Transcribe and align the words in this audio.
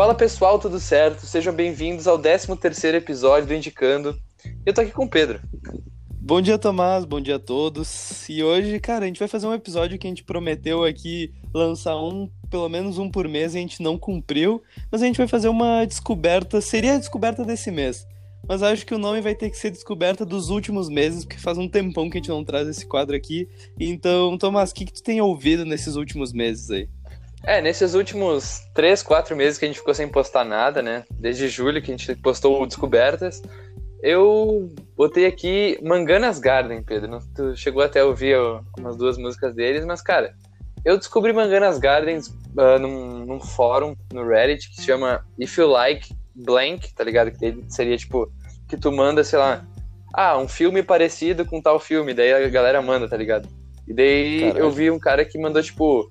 Fala 0.00 0.14
pessoal, 0.14 0.58
tudo 0.58 0.80
certo? 0.80 1.26
Sejam 1.26 1.52
bem-vindos 1.52 2.06
ao 2.06 2.18
13º 2.18 2.94
episódio 2.94 3.46
do 3.46 3.52
Indicando. 3.52 4.18
Eu 4.64 4.72
tô 4.72 4.80
aqui 4.80 4.92
com 4.92 5.04
o 5.04 5.10
Pedro. 5.10 5.42
Bom 6.18 6.40
dia, 6.40 6.56
Tomás. 6.56 7.04
Bom 7.04 7.20
dia 7.20 7.36
a 7.36 7.38
todos. 7.38 8.26
E 8.26 8.42
hoje, 8.42 8.80
cara, 8.80 9.04
a 9.04 9.06
gente 9.06 9.18
vai 9.18 9.28
fazer 9.28 9.46
um 9.46 9.52
episódio 9.52 9.98
que 9.98 10.06
a 10.06 10.10
gente 10.10 10.24
prometeu 10.24 10.84
aqui 10.84 11.34
lançar 11.52 11.98
um, 11.98 12.30
pelo 12.48 12.66
menos 12.70 12.96
um 12.96 13.10
por 13.10 13.28
mês, 13.28 13.54
e 13.54 13.58
a 13.58 13.60
gente 13.60 13.82
não 13.82 13.98
cumpriu. 13.98 14.62
Mas 14.90 15.02
a 15.02 15.04
gente 15.04 15.18
vai 15.18 15.28
fazer 15.28 15.50
uma 15.50 15.84
descoberta, 15.84 16.62
seria 16.62 16.94
a 16.94 16.98
descoberta 16.98 17.44
desse 17.44 17.70
mês. 17.70 18.06
Mas 18.48 18.62
acho 18.62 18.86
que 18.86 18.94
o 18.94 18.98
nome 18.98 19.20
vai 19.20 19.34
ter 19.34 19.50
que 19.50 19.58
ser 19.58 19.70
descoberta 19.70 20.24
dos 20.24 20.48
últimos 20.48 20.88
meses, 20.88 21.26
porque 21.26 21.36
faz 21.36 21.58
um 21.58 21.68
tempão 21.68 22.08
que 22.08 22.16
a 22.16 22.20
gente 22.20 22.30
não 22.30 22.42
traz 22.42 22.66
esse 22.66 22.86
quadro 22.86 23.14
aqui. 23.14 23.46
Então, 23.78 24.38
Tomás, 24.38 24.70
o 24.70 24.74
que, 24.74 24.86
que 24.86 24.94
tu 24.94 25.02
tem 25.02 25.20
ouvido 25.20 25.66
nesses 25.66 25.94
últimos 25.94 26.32
meses 26.32 26.70
aí? 26.70 26.88
É, 27.44 27.60
nesses 27.60 27.94
últimos 27.94 28.62
três, 28.74 29.02
quatro 29.02 29.34
meses 29.34 29.58
que 29.58 29.64
a 29.64 29.68
gente 29.68 29.78
ficou 29.78 29.94
sem 29.94 30.08
postar 30.08 30.44
nada, 30.44 30.82
né? 30.82 31.04
Desde 31.10 31.48
julho 31.48 31.80
que 31.80 31.90
a 31.90 31.96
gente 31.96 32.14
postou 32.16 32.66
descobertas, 32.66 33.42
eu 34.02 34.70
botei 34.96 35.26
aqui 35.26 35.78
Manganas 35.82 36.38
Garden, 36.38 36.82
Pedro. 36.82 37.20
Tu 37.34 37.56
chegou 37.56 37.82
até 37.82 38.00
a 38.00 38.06
ouvir 38.06 38.36
umas 38.78 38.96
duas 38.96 39.16
músicas 39.16 39.54
deles, 39.54 39.84
mas, 39.84 40.02
cara, 40.02 40.34
eu 40.84 40.96
descobri 40.96 41.32
Manganas 41.32 41.78
Gardens 41.78 42.28
uh, 42.28 42.78
num, 42.78 43.26
num, 43.26 43.40
fórum 43.40 43.94
no 44.12 44.26
Reddit 44.26 44.70
que 44.70 44.76
se 44.76 44.86
chama 44.86 45.24
If 45.38 45.58
You 45.58 45.68
Like 45.68 46.14
Blank, 46.34 46.94
tá 46.94 47.04
ligado? 47.04 47.30
Que 47.30 47.64
seria 47.68 47.96
tipo, 47.96 48.30
que 48.68 48.76
tu 48.76 48.90
manda, 48.90 49.22
sei 49.22 49.38
lá, 49.38 49.64
ah, 50.14 50.38
um 50.38 50.48
filme 50.48 50.82
parecido 50.82 51.44
com 51.44 51.60
tal 51.60 51.78
filme, 51.78 52.14
daí 52.14 52.32
a 52.32 52.48
galera 52.48 52.80
manda, 52.80 53.08
tá 53.08 53.16
ligado? 53.16 53.48
E 53.86 53.92
daí 53.92 54.40
Caralho. 54.40 54.58
eu 54.58 54.70
vi 54.70 54.90
um 54.90 54.98
cara 54.98 55.24
que 55.24 55.38
mandou, 55.38 55.62
tipo, 55.62 56.08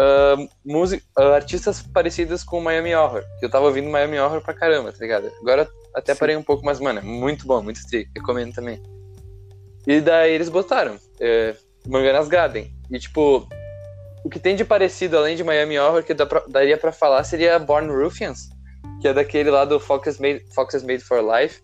uh, 0.00 0.48
music, 0.64 1.04
uh, 1.18 1.34
artistas 1.34 1.82
parecidos 1.82 2.42
com 2.42 2.60
Miami 2.60 2.94
Horror. 2.94 3.22
Que 3.38 3.46
eu 3.46 3.50
tava 3.50 3.66
ouvindo 3.66 3.90
Miami 3.90 4.18
Horror 4.18 4.40
pra 4.40 4.54
caramba, 4.54 4.92
tá 4.92 4.98
ligado? 5.00 5.30
Agora 5.40 5.68
até 5.94 6.14
Sim. 6.14 6.20
parei 6.20 6.36
um 6.36 6.42
pouco, 6.42 6.64
mas, 6.64 6.80
mano, 6.80 7.00
é 7.00 7.02
muito 7.02 7.46
bom, 7.46 7.62
muito 7.62 7.86
trick. 7.86 8.10
Recomendo 8.16 8.54
também. 8.54 8.82
E 9.86 10.00
daí 10.00 10.32
eles 10.32 10.48
botaram 10.48 10.96
é, 11.20 11.54
Manganas 11.86 12.28
Garden. 12.28 12.72
E, 12.90 12.98
tipo, 12.98 13.48
o 14.24 14.30
que 14.30 14.38
tem 14.38 14.54
de 14.54 14.64
parecido, 14.64 15.16
além 15.16 15.36
de 15.36 15.44
Miami 15.44 15.78
Horror, 15.78 16.02
que 16.02 16.14
pra, 16.14 16.42
daria 16.48 16.76
pra 16.76 16.92
falar, 16.92 17.24
seria 17.24 17.58
Born 17.58 17.90
Ruffians, 17.90 18.50
que 19.00 19.08
é 19.08 19.12
daquele 19.12 19.50
lá 19.50 19.64
do 19.64 19.80
Fox 19.80 20.18
Made, 20.18 20.44
Fox 20.54 20.74
is 20.74 20.82
Made 20.82 21.00
for 21.02 21.20
Life. 21.20 21.62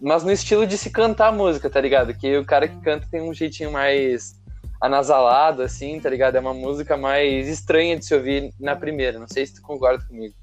Mas 0.00 0.24
no 0.24 0.32
estilo 0.32 0.66
de 0.66 0.78
se 0.78 0.88
cantar 0.88 1.28
a 1.28 1.32
música, 1.32 1.68
tá 1.68 1.78
ligado? 1.78 2.14
Que 2.14 2.38
o 2.38 2.44
cara 2.44 2.66
que 2.66 2.80
canta 2.80 3.06
tem 3.10 3.20
um 3.20 3.34
jeitinho 3.34 3.70
mais 3.70 4.39
anasalado, 4.80 5.62
assim, 5.62 6.00
tá 6.00 6.08
ligado? 6.08 6.36
É 6.36 6.40
uma 6.40 6.54
música 6.54 6.96
mais 6.96 7.46
estranha 7.48 7.98
de 7.98 8.04
se 8.04 8.14
ouvir 8.14 8.52
na 8.58 8.74
primeira. 8.74 9.18
Não 9.18 9.28
sei 9.28 9.46
se 9.46 9.54
tu 9.54 9.62
concorda 9.62 10.04
comigo. 10.06 10.34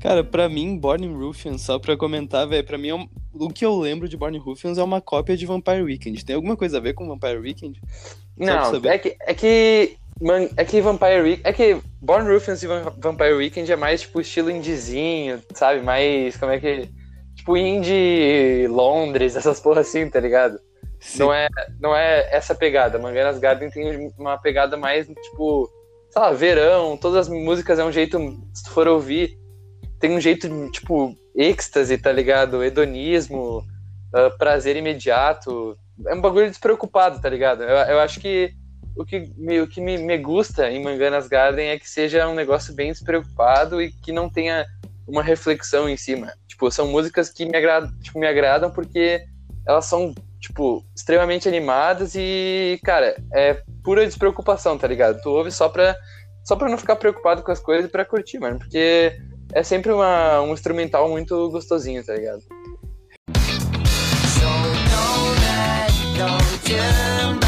Cara, 0.00 0.22
pra 0.22 0.48
mim, 0.48 0.76
Born 0.78 1.06
Ruffians, 1.08 1.62
só 1.62 1.78
pra 1.78 1.96
comentar, 1.96 2.46
velho, 2.46 2.64
pra 2.64 2.78
mim, 2.78 2.88
é 2.88 2.94
um... 2.94 3.08
o 3.32 3.48
que 3.48 3.64
eu 3.64 3.76
lembro 3.76 4.08
de 4.08 4.16
Born 4.16 4.38
Ruffians 4.38 4.78
é 4.78 4.82
uma 4.82 5.00
cópia 5.00 5.36
de 5.36 5.46
Vampire 5.46 5.82
Weekend. 5.82 6.24
Tem 6.24 6.36
alguma 6.36 6.56
coisa 6.56 6.78
a 6.78 6.80
ver 6.80 6.92
com 6.92 7.08
Vampire 7.08 7.38
Weekend? 7.38 7.80
Não, 8.36 8.76
é 8.84 8.98
que, 8.98 9.16
é 9.20 9.34
que. 9.34 9.96
Man, 10.20 10.48
é 10.56 10.64
que 10.64 10.80
Vampire 10.80 11.22
Weekend. 11.22 11.48
É 11.48 11.52
que 11.52 11.80
Born 12.00 12.30
Ruffians 12.30 12.62
e 12.62 12.66
Vampire 12.66 13.34
Weekend 13.34 13.72
é 13.72 13.76
mais, 13.76 14.02
tipo, 14.02 14.20
estilo 14.20 14.50
indizinho, 14.50 15.40
sabe? 15.54 15.80
Mais. 15.82 16.36
Como 16.36 16.52
é 16.52 16.60
que. 16.60 16.88
Tipo, 17.34 17.56
indie 17.56 18.66
Londres, 18.68 19.34
essas 19.36 19.60
porra 19.60 19.80
assim, 19.80 20.08
tá 20.08 20.20
ligado? 20.20 20.58
Não 21.18 21.32
é, 21.32 21.48
não 21.80 21.96
é 21.96 22.28
essa 22.34 22.54
pegada. 22.54 22.98
Manganas 22.98 23.38
Garden 23.38 23.70
tem 23.70 24.12
uma 24.18 24.36
pegada 24.38 24.76
mais, 24.76 25.06
tipo, 25.06 25.70
sei 26.10 26.22
lá, 26.22 26.32
verão, 26.32 26.96
todas 26.96 27.20
as 27.20 27.28
músicas 27.28 27.78
é 27.78 27.84
um 27.84 27.92
jeito, 27.92 28.18
se 28.52 28.64
tu 28.64 28.70
for 28.70 28.88
ouvir, 28.88 29.38
tem 30.00 30.16
um 30.16 30.20
jeito, 30.20 30.48
tipo, 30.70 31.16
êxtase, 31.34 31.98
tá 31.98 32.10
ligado? 32.10 32.64
Hedonismo, 32.64 33.58
uh, 33.58 34.36
prazer 34.38 34.76
imediato. 34.76 35.78
É 36.06 36.14
um 36.14 36.20
bagulho 36.20 36.48
despreocupado, 36.48 37.20
tá 37.20 37.28
ligado? 37.28 37.62
Eu, 37.62 37.76
eu 37.76 38.00
acho 38.00 38.20
que 38.20 38.52
o 38.96 39.04
que, 39.04 39.30
me, 39.36 39.60
o 39.60 39.68
que 39.68 39.80
me, 39.80 39.98
me 39.98 40.18
gusta 40.18 40.70
em 40.70 40.82
Manganas 40.82 41.28
Garden 41.28 41.68
é 41.68 41.78
que 41.78 41.88
seja 41.88 42.26
um 42.26 42.34
negócio 42.34 42.74
bem 42.74 42.90
despreocupado 42.90 43.80
e 43.80 43.92
que 43.92 44.10
não 44.10 44.28
tenha 44.28 44.66
uma 45.06 45.22
reflexão 45.22 45.88
em 45.88 45.96
cima. 45.96 46.32
Tipo, 46.48 46.70
são 46.70 46.88
músicas 46.88 47.28
que 47.28 47.44
me, 47.44 47.56
agrad, 47.56 47.90
tipo, 48.00 48.18
me 48.18 48.26
agradam 48.26 48.70
porque 48.70 49.24
elas 49.66 49.84
são 49.84 50.14
tipo, 50.46 50.84
extremamente 50.94 51.48
animadas 51.48 52.14
e, 52.14 52.78
cara, 52.84 53.16
é 53.32 53.62
pura 53.82 54.06
despreocupação, 54.06 54.78
tá 54.78 54.86
ligado? 54.86 55.20
Tu 55.20 55.28
ouve 55.28 55.50
só 55.50 55.68
pra, 55.68 55.96
só 56.44 56.54
pra 56.54 56.68
não 56.68 56.78
ficar 56.78 56.96
preocupado 56.96 57.42
com 57.42 57.50
as 57.50 57.60
coisas 57.60 57.86
e 57.86 57.88
pra 57.92 58.04
curtir, 58.04 58.38
mano, 58.38 58.58
porque 58.58 59.18
é 59.52 59.62
sempre 59.62 59.90
uma, 59.90 60.40
um 60.40 60.52
instrumental 60.52 61.08
muito 61.08 61.50
gostosinho, 61.50 62.04
tá 62.04 62.14
ligado? 62.14 62.42
So 66.66 67.45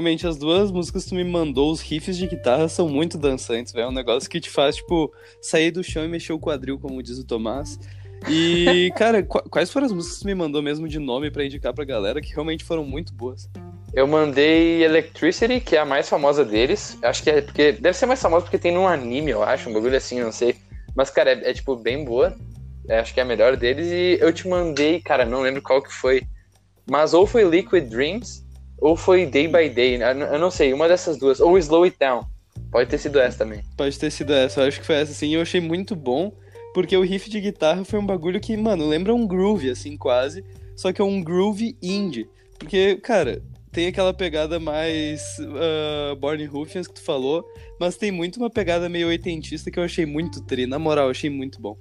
Realmente, 0.00 0.26
as 0.26 0.38
duas 0.38 0.70
músicas 0.70 1.04
que 1.04 1.10
tu 1.10 1.14
me 1.14 1.22
mandou, 1.22 1.70
os 1.70 1.82
riffs 1.82 2.16
de 2.16 2.26
guitarra 2.26 2.70
são 2.70 2.88
muito 2.88 3.18
dançantes, 3.18 3.70
velho. 3.70 3.84
É 3.84 3.88
um 3.88 3.92
negócio 3.92 4.30
que 4.30 4.40
te 4.40 4.48
faz, 4.48 4.76
tipo, 4.76 5.12
sair 5.42 5.70
do 5.70 5.84
chão 5.84 6.02
e 6.02 6.08
mexer 6.08 6.32
o 6.32 6.38
quadril, 6.38 6.78
como 6.78 7.02
diz 7.02 7.18
o 7.18 7.26
Tomás. 7.26 7.78
E, 8.26 8.90
cara, 8.96 9.22
quais 9.22 9.70
foram 9.70 9.84
as 9.84 9.92
músicas 9.92 10.16
que 10.16 10.22
tu 10.22 10.26
me 10.26 10.34
mandou 10.34 10.62
mesmo 10.62 10.88
de 10.88 10.98
nome 10.98 11.30
para 11.30 11.44
indicar 11.44 11.74
pra 11.74 11.84
galera 11.84 12.18
que 12.18 12.32
realmente 12.32 12.64
foram 12.64 12.82
muito 12.82 13.12
boas? 13.12 13.46
Eu 13.92 14.06
mandei 14.06 14.82
Electricity, 14.82 15.60
que 15.60 15.76
é 15.76 15.80
a 15.80 15.84
mais 15.84 16.08
famosa 16.08 16.46
deles. 16.46 16.96
Acho 17.02 17.22
que 17.22 17.28
é 17.28 17.42
porque. 17.42 17.72
Deve 17.72 17.94
ser 17.94 18.06
mais 18.06 18.22
famosa 18.22 18.46
porque 18.46 18.58
tem 18.58 18.72
num 18.72 18.88
anime, 18.88 19.32
eu 19.32 19.42
acho, 19.42 19.68
um 19.68 19.74
bagulho 19.74 19.98
assim, 19.98 20.18
não 20.18 20.32
sei. 20.32 20.56
Mas, 20.96 21.10
cara, 21.10 21.32
é, 21.32 21.50
é 21.50 21.52
tipo 21.52 21.76
bem 21.76 22.06
boa. 22.06 22.34
É, 22.88 23.00
acho 23.00 23.12
que 23.12 23.20
é 23.20 23.22
a 23.22 23.26
melhor 23.26 23.54
deles. 23.54 23.88
E 23.88 24.16
eu 24.18 24.32
te 24.32 24.48
mandei, 24.48 24.98
cara, 24.98 25.26
não 25.26 25.42
lembro 25.42 25.60
qual 25.60 25.82
que 25.82 25.92
foi. 25.92 26.22
Mas 26.90 27.12
ou 27.12 27.26
foi 27.26 27.44
Liquid 27.44 27.86
Dreams, 27.86 28.48
ou 28.80 28.96
foi 28.96 29.26
Day 29.26 29.46
by 29.46 29.68
Day, 29.68 29.98
né? 29.98 30.12
eu 30.32 30.38
não 30.38 30.50
sei, 30.50 30.72
uma 30.72 30.88
dessas 30.88 31.18
duas. 31.18 31.40
Ou 31.40 31.58
Slow 31.58 31.84
It 31.84 31.96
Down. 31.98 32.24
Pode 32.70 32.88
ter 32.88 32.98
sido 32.98 33.18
essa 33.18 33.38
também. 33.38 33.62
Pode 33.76 33.98
ter 33.98 34.10
sido 34.10 34.32
essa, 34.32 34.60
eu 34.60 34.68
acho 34.68 34.80
que 34.80 34.86
foi 34.86 34.96
essa, 34.96 35.12
sim. 35.12 35.34
Eu 35.34 35.42
achei 35.42 35.60
muito 35.60 35.96
bom, 35.96 36.32
porque 36.72 36.96
o 36.96 37.02
riff 37.02 37.28
de 37.28 37.40
guitarra 37.40 37.84
foi 37.84 37.98
um 37.98 38.06
bagulho 38.06 38.40
que, 38.40 38.56
mano, 38.56 38.88
lembra 38.88 39.14
um 39.14 39.26
groove, 39.26 39.70
assim, 39.70 39.96
quase. 39.96 40.44
Só 40.76 40.92
que 40.92 41.00
é 41.00 41.04
um 41.04 41.22
groove 41.22 41.76
indie. 41.82 42.28
Porque, 42.58 42.96
cara, 42.96 43.42
tem 43.72 43.88
aquela 43.88 44.14
pegada 44.14 44.58
mais 44.58 45.22
uh, 45.40 46.16
Born 46.16 46.44
Ruffians 46.46 46.86
que 46.86 46.94
tu 46.94 47.02
falou, 47.02 47.44
mas 47.78 47.96
tem 47.96 48.10
muito 48.10 48.36
uma 48.36 48.50
pegada 48.50 48.88
meio 48.88 49.08
oitentista 49.08 49.70
que 49.70 49.78
eu 49.78 49.84
achei 49.84 50.06
muito 50.06 50.44
tri. 50.44 50.66
Na 50.66 50.78
moral, 50.78 51.06
eu 51.06 51.10
achei 51.10 51.28
muito 51.28 51.60
bom. 51.60 51.76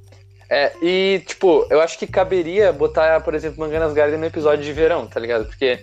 É, 0.49 0.71
e, 0.81 1.21
tipo, 1.27 1.67
eu 1.69 1.79
acho 1.79 1.99
que 1.99 2.07
caberia 2.07 2.73
botar, 2.73 3.21
por 3.21 3.35
exemplo, 3.35 3.59
Manganas 3.59 3.93
Garden 3.93 4.19
no 4.19 4.25
episódio 4.25 4.65
de 4.65 4.73
verão, 4.73 5.05
tá 5.05 5.19
ligado? 5.19 5.45
Porque 5.45 5.79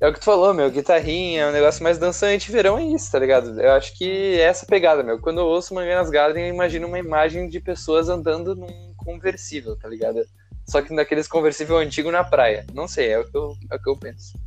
é 0.00 0.08
o 0.08 0.12
que 0.12 0.18
tu 0.18 0.24
falou, 0.24 0.54
meu, 0.54 0.70
guitarrinha, 0.70 1.42
é 1.42 1.48
um 1.48 1.52
negócio 1.52 1.82
mais 1.82 1.98
dançante, 1.98 2.50
verão 2.50 2.78
é 2.78 2.84
isso, 2.84 3.12
tá 3.12 3.18
ligado? 3.18 3.60
Eu 3.60 3.72
acho 3.72 3.96
que 3.98 4.40
é 4.40 4.44
essa 4.44 4.64
pegada, 4.64 5.02
meu. 5.02 5.20
Quando 5.20 5.40
eu 5.40 5.46
ouço 5.46 5.74
Manganas 5.74 6.08
Garden, 6.08 6.44
eu 6.44 6.54
imagino 6.54 6.86
uma 6.86 6.98
imagem 6.98 7.48
de 7.48 7.60
pessoas 7.60 8.08
andando 8.08 8.56
num 8.56 8.94
conversível, 8.96 9.76
tá 9.76 9.86
ligado? 9.86 10.24
Só 10.66 10.80
que 10.80 10.94
naqueles 10.94 11.28
conversível 11.28 11.76
antigo 11.76 12.10
na 12.10 12.24
praia. 12.24 12.64
Não 12.72 12.88
sei, 12.88 13.08
é 13.08 13.18
o 13.18 13.30
que 13.30 13.36
eu, 13.36 13.54
é 13.70 13.76
o 13.76 13.82
que 13.82 13.90
eu 13.90 13.96
penso. 13.96 14.38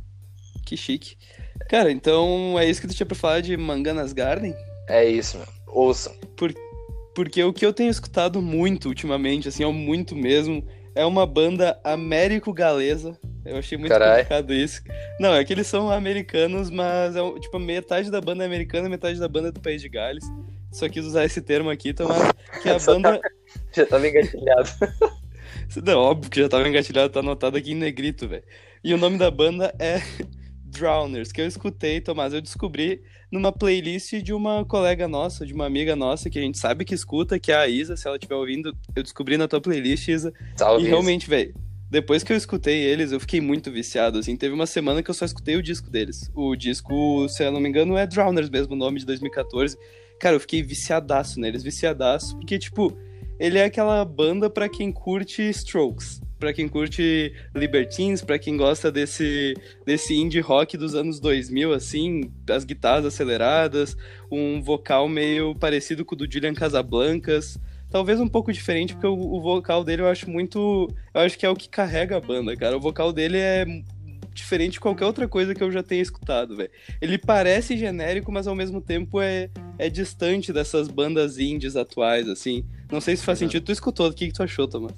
Que 0.66 0.76
chique. 0.76 1.16
Cara, 1.68 1.92
então 1.92 2.58
é 2.58 2.68
isso 2.68 2.80
que 2.80 2.88
tu 2.88 2.94
tinha 2.94 3.06
pra 3.06 3.14
falar 3.14 3.40
de 3.40 3.56
Manganas 3.56 4.12
Garden? 4.12 4.56
É 4.88 5.04
isso, 5.04 5.38
meu. 5.38 5.46
Ouçam. 5.68 6.12
Por, 6.36 6.52
porque 7.14 7.44
o 7.44 7.52
que 7.52 7.64
eu 7.64 7.72
tenho 7.72 7.90
escutado 7.90 8.42
muito 8.42 8.88
ultimamente, 8.88 9.48
assim, 9.48 9.62
é 9.62 9.66
muito 9.70 10.16
mesmo, 10.16 10.66
é 10.94 11.04
uma 11.04 11.26
banda 11.26 11.78
américo-galesa 11.84 13.18
eu 13.44 13.58
achei 13.58 13.76
muito 13.76 13.90
Carai. 13.90 14.22
complicado 14.22 14.54
isso. 14.54 14.82
Não, 15.20 15.34
é 15.34 15.44
que 15.44 15.52
eles 15.52 15.66
são 15.66 15.90
americanos, 15.90 16.70
mas 16.70 17.14
é 17.14 17.40
tipo 17.40 17.58
metade 17.58 18.10
da 18.10 18.20
banda 18.20 18.42
é 18.42 18.46
americana, 18.46 18.88
metade 18.88 19.18
da 19.20 19.28
banda 19.28 19.48
é 19.48 19.52
do 19.52 19.60
País 19.60 19.82
de 19.82 19.88
Gales. 19.88 20.24
Só 20.72 20.88
quis 20.88 21.04
usar 21.04 21.24
esse 21.24 21.42
termo 21.42 21.68
aqui, 21.68 21.92
Tomás, 21.92 22.32
que 22.62 22.68
a 22.70 22.78
banda. 22.80 23.20
já 23.72 23.84
tava 23.84 24.08
engatilhado. 24.08 24.70
Não, 25.84 25.98
óbvio 25.98 26.30
que 26.30 26.40
já 26.40 26.48
tava 26.48 26.66
engatilhado, 26.66 27.12
tá 27.12 27.20
anotado 27.20 27.56
aqui 27.56 27.72
em 27.72 27.76
negrito, 27.76 28.26
velho. 28.26 28.42
E 28.82 28.94
o 28.94 28.98
nome 28.98 29.18
da 29.18 29.30
banda 29.30 29.74
é 29.78 30.00
Drowners, 30.74 31.30
que 31.30 31.40
eu 31.40 31.46
escutei, 31.46 32.00
Tomás, 32.00 32.34
eu 32.34 32.40
descobri 32.40 33.02
numa 33.30 33.52
playlist 33.52 34.14
de 34.14 34.32
uma 34.32 34.64
colega 34.64 35.06
nossa, 35.06 35.46
de 35.46 35.54
uma 35.54 35.66
amiga 35.66 35.94
nossa, 35.94 36.28
que 36.28 36.38
a 36.38 36.42
gente 36.42 36.58
sabe 36.58 36.84
que 36.84 36.94
escuta, 36.94 37.38
que 37.38 37.52
é 37.52 37.56
a 37.56 37.68
Isa, 37.68 37.96
se 37.96 38.06
ela 38.06 38.16
estiver 38.16 38.34
ouvindo, 38.34 38.76
eu 38.94 39.02
descobri 39.02 39.36
na 39.36 39.48
tua 39.48 39.60
playlist, 39.60 40.08
Isa. 40.08 40.32
Salve, 40.56 40.84
e 40.84 40.88
realmente, 40.88 41.28
velho, 41.28 41.54
depois 41.90 42.24
que 42.24 42.32
eu 42.32 42.36
escutei 42.36 42.82
eles, 42.82 43.12
eu 43.12 43.20
fiquei 43.20 43.40
muito 43.40 43.70
viciado, 43.70 44.18
assim. 44.18 44.36
Teve 44.36 44.52
uma 44.52 44.66
semana 44.66 45.02
que 45.02 45.10
eu 45.10 45.14
só 45.14 45.24
escutei 45.24 45.56
o 45.56 45.62
disco 45.62 45.88
deles. 45.88 46.28
O 46.34 46.56
disco, 46.56 47.28
se 47.28 47.44
eu 47.44 47.52
não 47.52 47.60
me 47.60 47.68
engano, 47.68 47.96
é 47.96 48.06
Drowners 48.06 48.50
mesmo, 48.50 48.74
o 48.74 48.76
nome 48.76 48.98
de 48.98 49.06
2014. 49.06 49.78
Cara, 50.18 50.34
eu 50.34 50.40
fiquei 50.40 50.62
viciadaço 50.62 51.38
neles, 51.38 51.62
viciadaço, 51.62 52.36
porque, 52.36 52.58
tipo, 52.58 52.96
ele 53.38 53.58
é 53.58 53.64
aquela 53.64 54.04
banda 54.04 54.50
para 54.50 54.68
quem 54.68 54.90
curte 54.90 55.42
Strokes. 55.50 56.20
Para 56.44 56.52
quem 56.52 56.68
curte 56.68 57.32
Libertines, 57.54 58.20
para 58.20 58.38
quem 58.38 58.54
gosta 58.54 58.92
desse, 58.92 59.54
desse 59.86 60.14
indie 60.14 60.40
rock 60.40 60.76
dos 60.76 60.94
anos 60.94 61.18
2000, 61.18 61.72
assim, 61.72 62.30
as 62.50 62.64
guitarras 62.64 63.06
aceleradas, 63.06 63.96
um 64.30 64.60
vocal 64.60 65.08
meio 65.08 65.54
parecido 65.54 66.04
com 66.04 66.14
o 66.14 66.18
do 66.18 66.30
Julian 66.30 66.52
Casablancas. 66.52 67.58
Talvez 67.88 68.20
um 68.20 68.28
pouco 68.28 68.52
diferente, 68.52 68.92
porque 68.92 69.06
o, 69.06 69.14
o 69.14 69.40
vocal 69.40 69.82
dele 69.82 70.02
eu 70.02 70.08
acho 70.08 70.28
muito. 70.28 70.90
Eu 71.14 71.22
acho 71.22 71.38
que 71.38 71.46
é 71.46 71.48
o 71.48 71.56
que 71.56 71.66
carrega 71.66 72.18
a 72.18 72.20
banda, 72.20 72.54
cara. 72.54 72.76
O 72.76 72.80
vocal 72.80 73.10
dele 73.10 73.38
é 73.38 73.64
diferente 74.34 74.72
de 74.72 74.80
qualquer 74.80 75.06
outra 75.06 75.26
coisa 75.26 75.54
que 75.54 75.62
eu 75.62 75.72
já 75.72 75.82
tenha 75.82 76.02
escutado, 76.02 76.56
velho. 76.56 76.70
Ele 77.00 77.16
parece 77.16 77.74
genérico, 77.78 78.30
mas 78.30 78.46
ao 78.46 78.54
mesmo 78.54 78.82
tempo 78.82 79.18
é, 79.18 79.48
é 79.78 79.88
distante 79.88 80.52
dessas 80.52 80.88
bandas 80.88 81.38
indies 81.38 81.74
atuais, 81.74 82.28
assim. 82.28 82.66
Não 82.92 83.00
sei 83.00 83.16
se 83.16 83.24
faz 83.24 83.38
sentido. 83.38 83.64
Tu 83.64 83.72
escutou, 83.72 84.08
o 84.08 84.12
que, 84.12 84.26
que 84.26 84.34
tu 84.34 84.42
achou, 84.42 84.68
Thomas? 84.68 84.92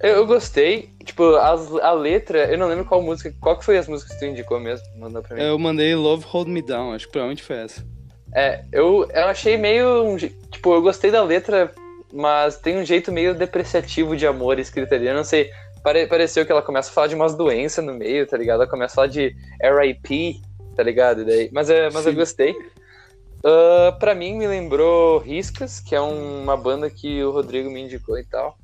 Eu, 0.00 0.16
eu 0.16 0.26
gostei. 0.26 0.90
Tipo, 1.04 1.36
as, 1.36 1.72
a 1.76 1.92
letra, 1.92 2.50
eu 2.50 2.58
não 2.58 2.68
lembro 2.68 2.84
qual 2.84 3.02
música. 3.02 3.34
Qual 3.40 3.58
que 3.58 3.64
foi 3.64 3.78
as 3.78 3.88
músicas 3.88 4.14
que 4.14 4.20
tu 4.20 4.26
indicou 4.26 4.60
mesmo? 4.60 4.86
Mandou 4.96 5.22
pra 5.22 5.36
mim. 5.36 5.42
Eu 5.42 5.58
mandei 5.58 5.94
Love 5.94 6.24
Hold 6.26 6.48
Me 6.48 6.62
Down, 6.62 6.92
acho 6.92 7.06
que 7.06 7.12
provavelmente 7.12 7.42
foi 7.42 7.56
essa. 7.56 7.84
É, 8.34 8.64
eu, 8.72 9.08
eu 9.12 9.24
achei 9.24 9.56
meio. 9.56 10.16
Tipo, 10.50 10.74
eu 10.74 10.82
gostei 10.82 11.10
da 11.10 11.22
letra, 11.22 11.72
mas 12.12 12.56
tem 12.58 12.76
um 12.76 12.84
jeito 12.84 13.10
meio 13.10 13.34
depreciativo 13.34 14.16
de 14.16 14.26
amor 14.26 14.58
escrito 14.58 14.94
ali. 14.94 15.06
Eu 15.08 15.14
não 15.14 15.24
sei. 15.24 15.50
Pare, 15.82 16.06
pareceu 16.06 16.44
que 16.44 16.52
ela 16.52 16.62
começa 16.62 16.90
a 16.90 16.92
falar 16.92 17.06
de 17.06 17.14
umas 17.14 17.34
doenças 17.34 17.84
no 17.84 17.94
meio, 17.94 18.26
tá 18.26 18.36
ligado? 18.36 18.62
Ela 18.62 18.70
começa 18.70 18.92
a 18.92 18.96
falar 18.96 19.06
de 19.06 19.34
RIP, 19.62 20.40
tá 20.76 20.82
ligado? 20.82 21.24
daí, 21.24 21.48
mas 21.52 21.70
é, 21.70 21.88
mas 21.90 22.04
eu 22.04 22.12
gostei. 22.12 22.52
Uh, 23.38 23.96
pra 24.00 24.14
mim, 24.16 24.36
me 24.36 24.48
lembrou 24.48 25.18
Riscas, 25.18 25.78
que 25.78 25.94
é 25.94 26.00
uma 26.00 26.56
banda 26.56 26.90
que 26.90 27.22
o 27.22 27.30
Rodrigo 27.30 27.70
me 27.70 27.80
indicou 27.80 28.18
e 28.18 28.24
tal. 28.24 28.57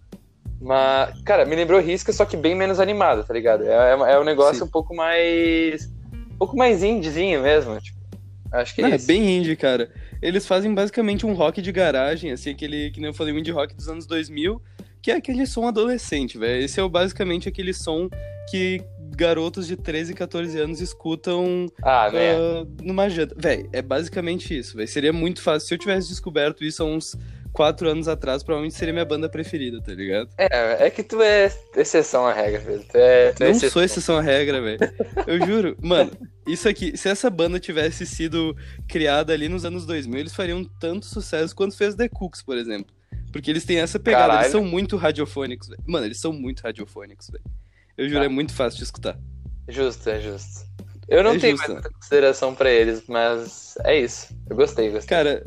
Mas, 0.65 1.21
cara, 1.23 1.45
me 1.45 1.55
lembrou 1.55 1.81
Riscas, 1.81 2.17
só 2.17 2.25
que 2.25 2.37
bem 2.37 2.55
menos 2.55 2.81
animada, 2.81 3.23
tá 3.23 3.35
ligado? 3.35 3.65
É, 3.65 3.91
é, 3.91 4.13
é 4.15 4.19
um 4.19 4.25
negócio 4.25 4.61
Sim. 4.61 4.65
um 4.65 4.69
pouco 4.69 4.95
mais. 4.97 5.91
Um 6.33 6.39
pouco 6.39 6.57
mais 6.57 6.83
indiezinho 6.83 7.43
mesmo. 7.43 7.79
Tipo, 7.81 7.99
acho 8.51 8.75
que 8.75 8.81
é, 8.81 8.89
Não, 8.89 8.95
é 8.95 8.99
bem 8.99 9.37
indie, 9.37 9.57
cara. 9.57 9.91
Eles 10.23 10.47
fazem 10.47 10.75
basicamente 10.75 11.27
um 11.27 11.35
rock 11.35 11.61
de 11.61 11.71
garagem, 11.71 12.33
assim, 12.33 12.51
aquele, 12.51 12.91
que 12.91 12.99
nem 12.99 13.11
eu 13.11 13.15
falei, 13.15 13.35
um 13.35 13.39
indie 13.39 13.51
rock 13.51 13.75
dos 13.75 13.89
anos 13.89 14.07
2000 14.07 14.61
que 15.05 15.11
é 15.11 15.17
aquele 15.17 15.47
som 15.47 15.69
adolescente, 15.69 16.39
velho. 16.39 16.65
Esse 16.65 16.81
é 16.81 16.89
basicamente 16.89 17.47
aquele 17.47 17.75
som 17.75 18.09
que 18.51 18.83
garotos 19.15 19.67
de 19.67 19.77
13, 19.77 20.15
14 20.15 20.59
anos 20.59 20.81
escutam 20.81 21.71
ah, 21.83 22.11
né? 22.11 22.35
uh, 22.39 22.67
numa 22.83 23.11
janta. 23.11 23.35
Véi, 23.39 23.69
é 23.71 23.83
basicamente 23.83 24.57
isso, 24.57 24.75
velho. 24.75 24.89
Seria 24.89 25.13
muito 25.13 25.43
fácil. 25.43 25.69
Se 25.69 25.75
eu 25.75 25.79
tivesse 25.79 26.09
descoberto 26.09 26.65
isso 26.65 26.83
há 26.83 26.87
uns 26.87 27.15
4 27.55 27.89
anos 27.89 28.09
atrás, 28.09 28.43
provavelmente 28.43 28.75
seria 28.75 28.93
minha 28.93 29.05
banda 29.05 29.29
preferida, 29.29 29.81
tá 29.81 29.95
ligado? 29.95 30.29
É, 30.37 30.87
é 30.87 30.91
que 30.91 31.05
tu 31.05 31.23
é 31.23 31.51
exceção 31.77 32.27
à 32.27 32.33
regra, 32.33 32.59
velho. 32.59 32.85
Tu 32.91 32.99
é, 32.99 33.33
tu 33.33 33.43
é 33.43 33.47
Não 33.47 33.51
exceção. 33.53 33.71
sou 33.71 33.83
exceção 33.85 34.17
à 34.19 34.21
regra, 34.21 34.61
velho. 34.61 34.79
Eu 35.25 35.47
juro. 35.47 35.77
Mano, 35.81 36.11
isso 36.49 36.69
aqui, 36.69 36.97
se 36.97 37.09
essa 37.09 37.31
banda 37.31 37.61
tivesse 37.61 38.05
sido 38.05 38.57
criada 38.89 39.33
ali 39.33 39.49
nos 39.49 39.65
anos 39.65 39.87
2000, 39.87 40.19
eles 40.19 40.35
fariam 40.35 40.65
tanto 40.81 41.07
sucesso 41.07 41.55
quanto 41.55 41.77
fez 41.77 41.95
The 41.95 42.09
Cooks, 42.09 42.43
por 42.43 42.59
exemplo. 42.59 42.93
Porque 43.31 43.53
eles 43.53 43.65
têm 43.65 43.79
essa 43.79 44.01
pegada, 44.01 44.25
Caralho. 44.25 44.41
eles 44.43 44.53
são 44.53 44.65
muito 44.65 44.97
radiofônicos, 44.97 45.69
velho. 45.69 45.83
Mano, 45.87 46.07
eles 46.07 46.19
são 46.19 46.33
muito 46.33 46.61
radiofônicos, 46.61 47.31
velho. 47.31 47.45
Eu 47.97 48.09
juro, 48.09 48.21
tá. 48.21 48.27
é 48.27 48.29
muito 48.29 48.53
fácil 48.53 48.79
de 48.79 48.85
escutar. 48.85 49.17
Justo, 49.69 50.11
é 50.11 50.21
justo. 50.21 50.67
Eu 51.09 51.23
não 51.23 51.33
é 51.35 51.39
tenho 51.39 51.57
justo, 51.57 51.73
muita 51.73 51.91
consideração 51.91 52.53
para 52.53 52.71
eles, 52.71 53.05
mas 53.07 53.75
é 53.85 53.97
isso. 54.01 54.35
Eu 54.51 54.57
gostei, 54.57 54.91
gostei. 54.91 55.17
Cara, 55.17 55.47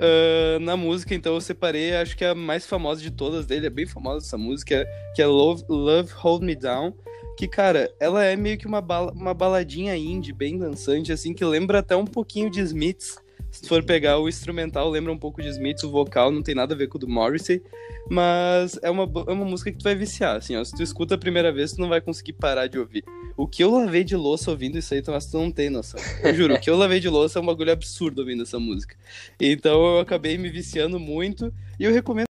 uh, 0.00 0.60
na 0.60 0.76
música, 0.76 1.14
então, 1.14 1.34
eu 1.34 1.40
separei, 1.40 1.94
acho 1.96 2.16
que 2.16 2.24
a 2.24 2.34
mais 2.34 2.66
famosa 2.66 3.00
de 3.00 3.10
todas 3.10 3.46
dele, 3.46 3.66
é 3.66 3.70
bem 3.70 3.86
famosa 3.86 4.26
essa 4.26 4.38
música, 4.38 4.86
que 5.14 5.22
é 5.22 5.26
Love, 5.26 5.64
Love 5.68 6.12
Hold 6.16 6.42
Me 6.42 6.54
Down. 6.54 6.94
Que, 7.36 7.46
cara, 7.46 7.92
ela 8.00 8.24
é 8.24 8.34
meio 8.34 8.58
que 8.58 8.66
uma, 8.66 8.80
bala, 8.80 9.12
uma 9.12 9.32
baladinha 9.32 9.96
indie, 9.96 10.32
bem 10.32 10.58
dançante, 10.58 11.12
assim, 11.12 11.32
que 11.32 11.44
lembra 11.44 11.78
até 11.78 11.94
um 11.94 12.04
pouquinho 12.04 12.50
de 12.50 12.60
Smiths 12.60 13.16
se 13.50 13.66
for 13.66 13.82
pegar 13.82 14.18
o 14.18 14.28
instrumental, 14.28 14.90
lembra 14.90 15.12
um 15.12 15.18
pouco 15.18 15.40
de 15.40 15.48
Smith, 15.48 15.82
o 15.82 15.90
vocal 15.90 16.30
não 16.30 16.42
tem 16.42 16.54
nada 16.54 16.74
a 16.74 16.76
ver 16.76 16.88
com 16.88 16.98
o 16.98 17.00
do 17.00 17.08
Morrissey, 17.08 17.62
mas 18.10 18.78
é 18.82 18.90
uma, 18.90 19.04
é 19.26 19.32
uma 19.32 19.44
música 19.44 19.72
que 19.72 19.78
tu 19.78 19.84
vai 19.84 19.94
viciar, 19.94 20.36
assim, 20.36 20.56
ó. 20.56 20.62
Se 20.62 20.74
tu 20.74 20.82
escuta 20.82 21.14
a 21.14 21.18
primeira 21.18 21.50
vez, 21.50 21.72
tu 21.72 21.80
não 21.80 21.88
vai 21.88 22.00
conseguir 22.00 22.34
parar 22.34 22.66
de 22.66 22.78
ouvir. 22.78 23.04
O 23.38 23.46
que 23.46 23.62
eu 23.62 23.70
lavei 23.70 24.02
de 24.02 24.16
louça 24.16 24.50
ouvindo 24.50 24.78
isso 24.78 24.92
aí, 24.92 25.00
Tomás, 25.00 25.26
tu 25.26 25.38
não 25.38 25.48
tem 25.48 25.70
noção. 25.70 26.00
Eu 26.24 26.34
juro, 26.34 26.54
o 26.54 26.60
que 26.60 26.68
eu 26.68 26.76
lavei 26.76 26.98
de 26.98 27.08
louça 27.08 27.38
é 27.38 27.42
um 27.42 27.46
bagulho 27.46 27.70
absurdo 27.70 28.18
ouvindo 28.18 28.42
essa 28.42 28.58
música. 28.58 28.96
Então 29.38 29.94
eu 29.94 30.00
acabei 30.00 30.36
me 30.36 30.50
viciando 30.50 30.98
muito 30.98 31.54
e 31.78 31.84
eu 31.84 31.92
recomendo 31.92 32.26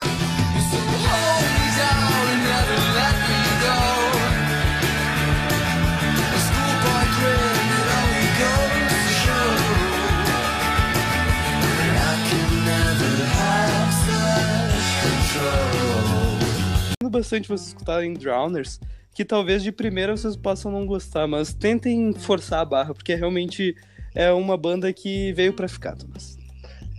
bastante 17.10 17.46
vocês 17.46 17.68
escutarem 17.68 18.14
Drowners, 18.14 18.80
que 19.14 19.24
talvez 19.24 19.62
de 19.62 19.70
primeira 19.70 20.16
vocês 20.16 20.36
possam 20.36 20.72
não 20.72 20.84
gostar, 20.84 21.26
mas 21.28 21.54
tentem 21.54 22.12
forçar 22.12 22.60
a 22.60 22.64
barra, 22.64 22.92
porque 22.92 23.14
realmente 23.14 23.76
é 24.14 24.32
uma 24.32 24.56
banda 24.56 24.92
que 24.92 25.32
veio 25.32 25.52
para 25.52 25.68
ficar, 25.68 25.96
Thomas. 25.96 26.36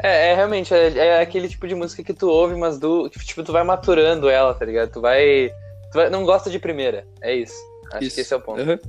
É, 0.01 0.31
é 0.31 0.35
realmente, 0.35 0.73
é, 0.73 0.97
é, 0.97 1.21
aquele 1.21 1.47
tipo 1.47 1.67
de 1.67 1.75
música 1.75 2.03
que 2.03 2.13
tu 2.13 2.29
ouve, 2.29 2.55
mas 2.55 2.79
do, 2.79 3.09
tipo, 3.09 3.43
tu 3.43 3.51
vai 3.51 3.63
maturando 3.63 4.29
ela, 4.29 4.53
tá 4.53 4.65
ligado? 4.65 4.91
Tu 4.91 5.01
vai, 5.01 5.51
tu 5.91 5.95
vai, 5.95 6.09
Não 6.09 6.23
gosta 6.23 6.49
de 6.49 6.57
primeira, 6.57 7.05
é 7.21 7.35
isso. 7.35 7.55
Acho 7.91 8.05
isso. 8.05 8.15
que 8.15 8.21
esse 8.21 8.33
é 8.33 8.37
o 8.37 8.41
ponto. 8.41 8.61
Uhum. 8.61 8.79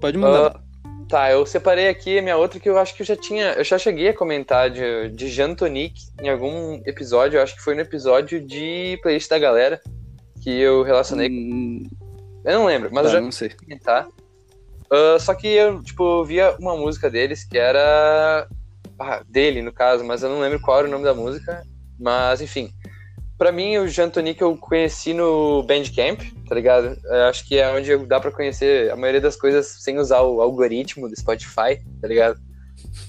Pode 0.00 0.18
mandar. 0.18 0.56
Uh, 0.56 1.06
tá, 1.08 1.30
eu 1.30 1.44
separei 1.46 1.88
aqui 1.88 2.18
a 2.18 2.22
minha 2.22 2.36
outra 2.36 2.60
que 2.60 2.68
eu 2.68 2.78
acho 2.78 2.94
que 2.94 3.02
eu 3.02 3.06
já 3.06 3.16
tinha. 3.16 3.52
Eu 3.52 3.64
já 3.64 3.78
cheguei 3.78 4.08
a 4.08 4.16
comentar 4.16 4.70
de, 4.70 5.08
de 5.10 5.28
Jean 5.28 5.54
Tonic 5.54 5.94
em 6.20 6.28
algum 6.28 6.80
episódio, 6.86 7.38
eu 7.38 7.42
acho 7.42 7.54
que 7.56 7.62
foi 7.62 7.74
no 7.74 7.80
episódio 7.80 8.40
de 8.40 8.98
playlist 9.02 9.28
da 9.28 9.38
galera 9.38 9.80
que 10.42 10.50
eu 10.50 10.82
relacionei 10.82 11.28
hum... 11.28 11.82
Eu 12.44 12.58
não 12.58 12.66
lembro, 12.66 12.90
mas 12.92 13.04
tá, 13.04 13.08
eu 13.08 13.12
já 13.12 13.20
não 13.20 13.32
sei. 13.32 13.50
Tá? 13.82 14.08
Uh, 14.90 15.20
só 15.20 15.34
que 15.34 15.46
eu, 15.46 15.82
tipo, 15.82 16.24
via 16.24 16.56
uma 16.58 16.76
música 16.76 17.10
deles 17.10 17.44
que 17.44 17.56
era. 17.56 18.48
Ah, 18.98 19.22
dele, 19.28 19.62
no 19.62 19.72
caso, 19.72 20.04
mas 20.04 20.22
eu 20.22 20.28
não 20.28 20.40
lembro 20.40 20.60
qual 20.60 20.78
era 20.78 20.88
o 20.88 20.90
nome 20.90 21.04
da 21.04 21.14
música. 21.14 21.62
Mas, 21.98 22.40
enfim. 22.40 22.72
Pra 23.38 23.52
mim, 23.52 23.78
o 23.78 23.88
Jantonic 23.88 24.42
eu 24.42 24.54
conheci 24.56 25.14
no 25.14 25.62
Bandcamp, 25.62 26.20
tá 26.46 26.54
ligado? 26.54 26.98
Eu 27.04 27.24
acho 27.24 27.46
que 27.48 27.56
é 27.56 27.72
onde 27.72 27.96
dá 28.06 28.20
pra 28.20 28.30
conhecer 28.30 28.90
a 28.90 28.96
maioria 28.96 29.20
das 29.20 29.36
coisas 29.36 29.66
sem 29.82 29.98
usar 29.98 30.20
o 30.20 30.42
algoritmo 30.42 31.08
do 31.08 31.18
Spotify, 31.18 31.82
tá 32.02 32.08
ligado? 32.08 32.38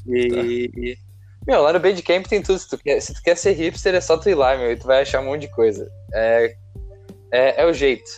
E. 0.07 0.95
Tá. 0.95 1.11
Meu, 1.47 1.63
lá 1.63 1.73
no 1.73 1.79
Bandcamp 1.79 2.27
tem 2.27 2.41
tudo. 2.41 2.59
Se 2.59 2.69
tu, 2.69 2.77
quer, 2.77 3.01
se 3.01 3.13
tu 3.13 3.21
quer 3.21 3.35
ser 3.35 3.53
hipster, 3.53 3.95
é 3.95 4.01
só 4.01 4.15
tu 4.15 4.29
ir 4.29 4.35
lá, 4.35 4.55
meu, 4.55 4.71
e 4.71 4.77
tu 4.77 4.85
vai 4.85 5.01
achar 5.01 5.19
um 5.19 5.25
monte 5.25 5.41
de 5.41 5.51
coisa. 5.51 5.89
É, 6.13 6.55
é, 7.31 7.63
é 7.63 7.65
o 7.65 7.73
jeito. 7.73 8.09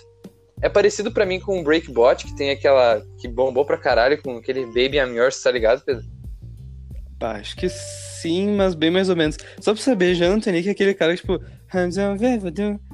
É 0.64 0.70
parecido 0.70 1.12
para 1.12 1.26
mim 1.26 1.42
com 1.42 1.60
o 1.60 1.64
Breakbot, 1.64 2.26
que 2.26 2.34
tem 2.38 2.50
aquela. 2.50 3.06
que 3.20 3.28
bombou 3.28 3.66
pra 3.66 3.78
caralho 3.78 4.20
com 4.22 4.38
aquele 4.38 4.66
Baby 4.66 4.98
I'm 4.98 5.14
Yours, 5.14 5.42
tá 5.42 5.52
ligado, 5.52 5.84
Pedro? 5.84 6.06
Bah, 7.20 7.34
acho 7.34 7.58
que 7.58 7.68
sim, 7.68 8.56
mas 8.56 8.74
bem 8.74 8.90
mais 8.90 9.10
ou 9.10 9.16
menos. 9.16 9.38
Só 9.60 9.74
pra 9.74 9.84
saber, 9.84 10.16
já 10.16 10.30
não 10.30 10.40
tem 10.40 10.54
nem 10.54 10.64
que 10.64 10.70
aquele 10.70 10.94
cara, 10.94 11.18
tipo. 11.18 11.38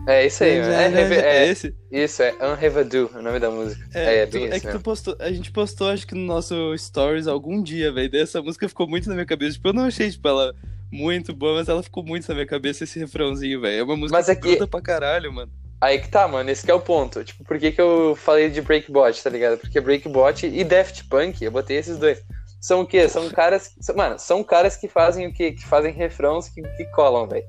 É 0.07 0.25
isso 0.25 0.43
aí, 0.43 0.51
é, 0.51 0.63
é, 0.63 1.13
é, 1.13 1.47
esse? 1.47 1.75
Isso, 1.91 2.23
é 2.23 2.33
Unhavadu, 2.41 3.11
o 3.13 3.21
nome 3.21 3.37
da 3.37 3.51
música. 3.51 3.87
É, 3.93 4.21
é, 4.21 4.25
bem 4.25 4.49
tu, 4.49 4.55
é 4.55 4.59
que 4.59 4.71
tu 4.71 4.79
postou, 4.79 5.15
a 5.19 5.31
gente 5.31 5.51
postou, 5.51 5.89
acho 5.89 6.07
que 6.07 6.15
no 6.15 6.25
nosso 6.25 6.75
Stories 6.75 7.27
algum 7.27 7.61
dia, 7.61 7.91
velho. 7.91 8.09
Essa 8.15 8.41
música 8.41 8.67
ficou 8.67 8.87
muito 8.87 9.07
na 9.09 9.13
minha 9.13 9.27
cabeça. 9.27 9.53
Tipo, 9.53 9.67
eu 9.67 9.73
não 9.73 9.83
achei, 9.83 10.09
tipo, 10.09 10.27
ela 10.27 10.55
muito 10.91 11.35
boa, 11.35 11.59
mas 11.59 11.69
ela 11.69 11.83
ficou 11.83 12.03
muito 12.03 12.27
na 12.27 12.33
minha 12.33 12.47
cabeça, 12.47 12.83
esse 12.83 12.97
refrãozinho, 12.97 13.61
velho. 13.61 13.79
É 13.79 13.83
uma 13.83 13.95
música 13.95 14.17
mas 14.17 14.27
é 14.27 14.35
que, 14.35 14.55
que 14.55 14.65
pra 14.65 14.81
caralho, 14.81 15.31
mano. 15.31 15.51
Aí 15.81 15.99
que 15.99 16.09
tá, 16.09 16.27
mano, 16.27 16.49
esse 16.49 16.65
que 16.65 16.71
é 16.71 16.73
o 16.73 16.79
ponto. 16.79 17.23
Tipo, 17.23 17.43
por 17.45 17.57
que, 17.57 17.71
que 17.71 17.79
eu 17.79 18.15
falei 18.15 18.49
de 18.49 18.61
Breakbot, 18.61 19.23
tá 19.23 19.29
ligado? 19.29 19.57
Porque 19.57 19.79
Breakbot 19.79 20.45
e 20.45 20.63
Daft 20.63 21.07
Punk, 21.07 21.41
eu 21.41 21.51
botei 21.51 21.77
esses 21.77 21.97
dois. 21.97 22.21
São 22.59 22.81
o 22.81 22.85
quê? 22.85 23.07
São 23.07 23.29
caras. 23.29 23.71
Mano, 23.95 24.19
são 24.19 24.43
caras 24.43 24.75
que 24.75 24.89
fazem 24.89 25.27
o 25.27 25.33
quê? 25.33 25.53
Que 25.53 25.65
fazem 25.65 25.93
refrãos 25.93 26.49
que, 26.49 26.61
que 26.61 26.85
colam, 26.91 27.27
velho. 27.27 27.45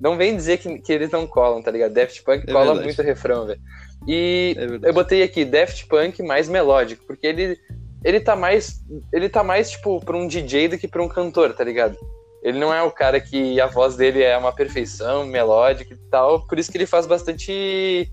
Não 0.00 0.16
vem 0.16 0.34
dizer 0.34 0.58
que, 0.58 0.78
que 0.78 0.92
eles 0.92 1.10
não 1.10 1.26
colam, 1.26 1.62
tá 1.62 1.70
ligado? 1.70 1.92
Daft 1.92 2.22
Punk 2.22 2.44
é 2.46 2.52
cola 2.52 2.66
verdade. 2.66 2.84
muito 2.84 3.02
refrão, 3.02 3.46
velho. 3.46 3.60
E 4.06 4.56
é 4.56 4.88
eu 4.88 4.92
botei 4.94 5.22
aqui 5.22 5.44
Daft 5.44 5.86
Punk 5.86 6.22
mais 6.22 6.48
melódico, 6.48 7.04
porque 7.06 7.26
ele, 7.26 7.58
ele 8.02 8.20
tá 8.20 8.34
mais. 8.34 8.82
Ele 9.12 9.28
tá 9.28 9.44
mais, 9.44 9.70
tipo, 9.70 10.00
pra 10.00 10.16
um 10.16 10.26
DJ 10.26 10.68
do 10.68 10.78
que 10.78 10.88
pra 10.88 11.02
um 11.02 11.08
cantor, 11.08 11.54
tá 11.54 11.62
ligado? 11.62 11.98
Ele 12.44 12.58
não 12.58 12.72
é 12.74 12.82
o 12.82 12.90
cara 12.90 13.18
que 13.18 13.58
a 13.58 13.66
voz 13.66 13.96
dele 13.96 14.22
é 14.22 14.36
uma 14.36 14.52
perfeição, 14.52 15.24
melódica 15.24 15.94
e 15.94 15.96
tal. 16.10 16.46
Por 16.46 16.58
isso 16.58 16.70
que 16.70 16.76
ele 16.76 16.84
faz 16.84 17.06
bastante 17.06 18.12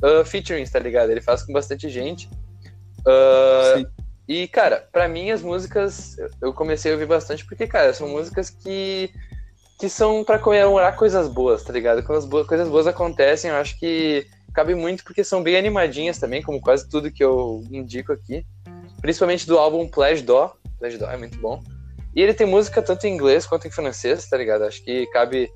uh, 0.00 0.24
featurings, 0.24 0.70
tá 0.70 0.78
ligado? 0.78 1.10
Ele 1.10 1.20
faz 1.20 1.42
com 1.42 1.52
bastante 1.52 1.88
gente. 1.88 2.30
Uh, 3.00 3.84
e, 4.28 4.46
cara, 4.46 4.88
para 4.92 5.08
mim 5.08 5.32
as 5.32 5.42
músicas 5.42 6.16
eu 6.40 6.54
comecei 6.54 6.92
a 6.92 6.94
ouvir 6.94 7.06
bastante 7.06 7.44
porque, 7.44 7.66
cara, 7.66 7.92
são 7.92 8.08
músicas 8.08 8.48
que, 8.48 9.10
que 9.80 9.88
são 9.88 10.22
para 10.22 10.38
comemorar 10.38 10.94
coisas 10.94 11.26
boas, 11.26 11.64
tá 11.64 11.72
ligado? 11.72 12.04
Quando 12.04 12.18
as 12.18 12.24
boas, 12.24 12.46
coisas 12.46 12.68
boas 12.68 12.86
acontecem, 12.86 13.50
eu 13.50 13.56
acho 13.56 13.76
que, 13.80 14.24
cabe 14.54 14.76
muito 14.76 15.02
porque 15.02 15.24
são 15.24 15.42
bem 15.42 15.56
animadinhas 15.56 16.18
também, 16.18 16.40
como 16.40 16.60
quase 16.60 16.88
tudo 16.88 17.10
que 17.10 17.24
eu 17.24 17.64
indico 17.72 18.12
aqui. 18.12 18.46
Principalmente 19.00 19.48
do 19.48 19.58
álbum 19.58 19.88
Pledge 19.88 20.22
Do. 20.22 20.48
Pledge 20.78 20.96
Do 20.96 21.06
é 21.06 21.16
muito 21.16 21.36
bom. 21.38 21.60
E 22.14 22.22
ele 22.22 22.34
tem 22.34 22.46
música 22.46 22.80
tanto 22.80 23.06
em 23.06 23.14
inglês 23.14 23.46
quanto 23.46 23.66
em 23.66 23.70
francês, 23.70 24.28
tá 24.28 24.36
ligado? 24.36 24.64
Acho 24.64 24.82
que 24.82 25.06
cabe. 25.08 25.50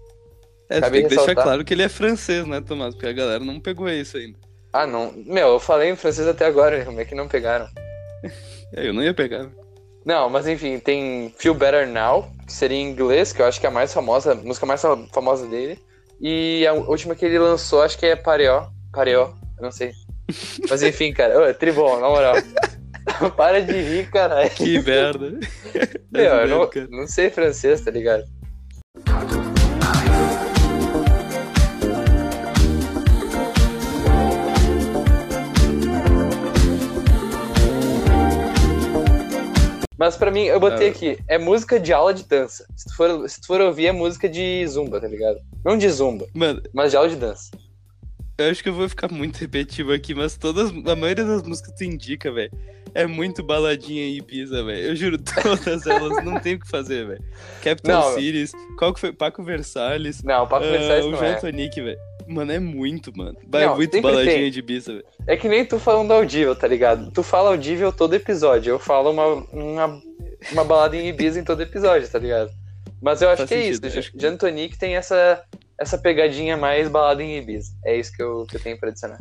É, 0.69 0.81
cabe 0.81 0.93
tem 0.93 1.03
que 1.03 1.09
deixar 1.09 1.23
ressaltar. 1.23 1.45
claro 1.45 1.65
que 1.65 1.73
ele 1.73 1.83
é 1.83 1.89
francês, 1.89 2.47
né, 2.47 2.61
Tomás? 2.61 2.95
Porque 2.95 3.07
a 3.07 3.13
galera 3.13 3.45
não 3.45 3.61
pegou 3.61 3.89
isso 3.89 4.17
ainda. 4.17 4.39
Ah, 4.73 4.87
não. 4.87 5.13
Meu, 5.27 5.49
eu 5.49 5.61
falei 5.61 5.91
em 5.91 5.97
francês 5.97 6.27
até 6.27 6.47
agora, 6.47 6.85
como 6.85 7.01
é 7.01 7.05
que 7.05 7.15
não 7.15 7.29
pegaram? 7.29 7.69
É, 8.71 8.87
eu 8.87 8.93
não 8.93 9.03
ia 9.03 9.15
pegar. 9.15 9.49
Não, 10.05 10.29
mas 10.29 10.47
enfim, 10.47 10.79
tem 10.79 11.35
Feel 11.39 11.55
Better 11.55 11.89
Now, 11.89 12.31
que 12.47 12.53
seria 12.53 12.77
em 12.77 12.91
inglês, 12.91 13.33
que 13.33 13.41
eu 13.41 13.47
acho 13.47 13.59
que 13.59 13.65
é 13.65 13.69
a 13.71 13.73
mais 13.73 13.95
famosa, 13.95 14.33
a 14.33 14.35
música 14.35 14.67
mais 14.67 14.83
famosa 15.11 15.47
dele. 15.47 15.79
E 16.21 16.67
a 16.67 16.75
última 16.75 17.15
que 17.15 17.25
ele 17.25 17.39
lançou, 17.39 17.83
acho 17.83 17.97
que 17.99 18.05
é 18.05 18.15
Pareó. 18.15 18.69
Pareó, 18.93 19.33
eu 19.57 19.63
não 19.63 19.73
sei. 19.73 19.93
Mas 20.69 20.83
enfim, 20.83 21.13
cara, 21.13 21.39
ô, 21.39 21.45
é 21.45 21.53
tribom, 21.53 21.99
na 22.01 22.09
moral. 22.09 22.35
Para 23.37 23.61
de 23.63 23.73
rir, 23.73 24.11
caralho. 24.11 24.51
Que 24.51 24.81
merda. 24.81 25.39
Meu, 26.11 26.23
eu 26.25 26.49
não, 26.49 26.71
não 26.91 27.07
sei 27.07 27.31
francês, 27.31 27.81
tá 27.81 27.91
ligado? 27.91 28.25
Mas 39.99 40.17
pra 40.17 40.31
mim, 40.31 40.45
eu 40.45 40.61
botei 40.61 40.89
Ah. 40.89 40.91
aqui, 40.91 41.19
é 41.27 41.37
música 41.39 41.81
de 41.81 41.93
aula 41.93 42.15
de 42.15 42.23
dança. 42.25 42.65
Se 42.77 42.85
tu, 42.89 42.95
for, 42.97 43.29
se 43.29 43.41
tu 43.41 43.47
for 43.49 43.61
ouvir, 43.61 43.87
é 43.87 43.93
música 43.93 44.29
de 44.29 44.65
zumba, 44.69 45.01
tá 45.01 45.09
ligado? 45.09 45.41
Não 45.65 45.77
de 45.77 45.89
zumba, 45.91 46.27
Mano, 46.33 46.63
mas 46.73 46.93
de 46.93 46.97
aula 46.97 47.09
de 47.09 47.17
dança. 47.17 47.51
Eu 48.39 48.51
acho 48.51 48.63
que 48.63 48.69
eu 48.69 48.75
vou 48.75 48.89
ficar 48.89 49.11
muito 49.11 49.37
repetitivo 49.41 49.93
aqui, 49.93 50.15
mas 50.15 50.37
todas, 50.37 50.71
a 50.71 50.97
maioria 50.97 51.25
das 51.25 51.43
músicas 51.43 51.75
tu 51.77 51.85
indica, 51.85 52.31
velho, 52.31 52.51
é 52.95 53.07
muito 53.07 53.43
baladinha 53.43 54.07
e 54.09 54.23
pisa, 54.23 54.65
velho. 54.65 54.89
Eu 54.89 54.97
juro, 54.97 55.19
todas 55.43 55.87
elas 55.87 56.25
não 56.25 56.39
tem 56.41 56.55
o 56.55 56.61
que 56.61 56.69
fazer, 56.69 57.07
velho. 57.07 57.23
Capital 57.63 58.11
Não. 58.11 58.15
Cities, 58.19 58.53
qual 58.79 58.95
que 58.95 59.01
foi? 59.01 59.13
Paco 59.13 59.43
Versalhes, 59.43 60.23
Não, 60.23 60.47
pra 60.47 60.59
ah, 60.59 60.61
começar 60.61 60.99
isso 60.99 61.09
o 61.09 61.11
não 61.11 61.19
João 61.19 61.31
é. 61.31 61.35
Tonic, 61.35 61.81
velho. 61.83 61.99
Mano, 62.27 62.53
é 62.53 62.59
muito, 62.59 63.11
mano. 63.17 63.37
Vai 63.49 63.65
Não, 63.65 63.77
muito 63.77 63.91
sempre 63.91 64.11
baladinha 64.11 64.35
tem. 64.37 64.51
de 64.51 64.61
bisa, 64.63 64.93
velho. 64.93 65.05
É 65.27 65.35
que 65.37 65.49
nem 65.49 65.65
tu 65.65 65.79
falando 65.79 66.13
audível, 66.13 66.55
tá 66.55 66.67
ligado? 66.69 67.11
Tu 67.11 67.23
fala 67.23 67.49
audível 67.51 67.91
todo 67.91 68.15
episódio. 68.15 68.71
Eu 68.73 68.79
falo 68.79 69.11
uma, 69.11 69.27
uma, 69.51 70.03
uma 70.53 70.65
balada 70.65 70.95
em 70.95 71.09
Ibiza 71.09 71.41
em 71.41 71.45
todo 71.45 71.63
episódio, 71.63 72.07
tá 72.07 72.19
ligado? 72.19 72.51
Mas 73.01 73.23
eu 73.23 73.29
acho 73.31 73.39
Faz 73.39 73.49
que 73.49 73.55
é 73.55 73.63
sentido, 73.63 73.87
isso. 73.87 73.99
acho 73.99 74.13
que- 74.13 74.21
Jantonic 74.21 74.77
tem 74.77 74.97
essa, 74.97 75.43
essa 75.81 75.97
pegadinha 75.99 76.57
mais 76.57 76.89
balada 76.89 77.23
em 77.23 77.37
Ibiza. 77.39 77.73
É 77.85 77.97
isso 77.97 78.13
que 78.13 78.23
eu, 78.23 78.45
que 78.47 78.57
eu 78.57 78.61
tenho 78.61 78.79
pra 78.79 78.89
adicionar. 78.91 79.19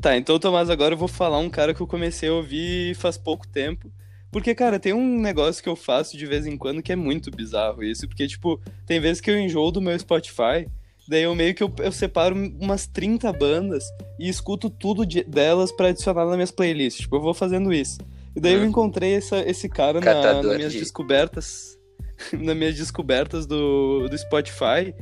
Tá, 0.00 0.16
então, 0.16 0.38
Tomás, 0.38 0.70
agora 0.70 0.94
eu 0.94 0.98
vou 0.98 1.08
falar 1.08 1.38
um 1.38 1.50
cara 1.50 1.74
que 1.74 1.80
eu 1.80 1.86
comecei 1.86 2.28
a 2.28 2.32
ouvir 2.34 2.94
faz 2.94 3.18
pouco 3.18 3.46
tempo. 3.48 3.90
Porque, 4.30 4.54
cara, 4.54 4.78
tem 4.78 4.92
um 4.92 5.18
negócio 5.20 5.62
que 5.62 5.68
eu 5.68 5.74
faço 5.74 6.16
de 6.16 6.26
vez 6.26 6.46
em 6.46 6.56
quando 6.56 6.82
que 6.82 6.92
é 6.92 6.96
muito 6.96 7.30
bizarro 7.30 7.82
isso. 7.82 8.06
Porque, 8.06 8.26
tipo, 8.28 8.60
tem 8.86 9.00
vezes 9.00 9.20
que 9.20 9.30
eu 9.30 9.38
enjoo 9.38 9.72
do 9.72 9.80
meu 9.80 9.98
Spotify, 9.98 10.68
daí 11.08 11.22
eu 11.22 11.34
meio 11.34 11.54
que 11.54 11.62
eu, 11.62 11.72
eu 11.78 11.90
separo 11.90 12.36
umas 12.60 12.86
30 12.86 13.32
bandas 13.32 13.84
e 14.18 14.28
escuto 14.28 14.68
tudo 14.70 15.04
de- 15.04 15.24
delas 15.24 15.72
pra 15.72 15.88
adicionar 15.88 16.26
nas 16.26 16.34
minhas 16.34 16.50
playlists. 16.52 17.02
Tipo, 17.02 17.16
eu 17.16 17.20
vou 17.22 17.34
fazendo 17.34 17.72
isso. 17.72 17.98
E 18.36 18.40
daí 18.40 18.52
eu 18.52 18.60
Hum. 18.60 18.66
encontrei 18.66 19.14
essa, 19.14 19.38
esse 19.48 19.68
cara 19.68 19.98
na, 20.00 20.42
nas 20.42 20.56
minhas 20.56 20.72
de- 20.74 20.78
descobertas. 20.80 21.76
nas 22.38 22.56
minhas 22.56 22.76
descobertas 22.76 23.46
do, 23.46 24.06
do 24.08 24.16
Spotify. 24.18 24.94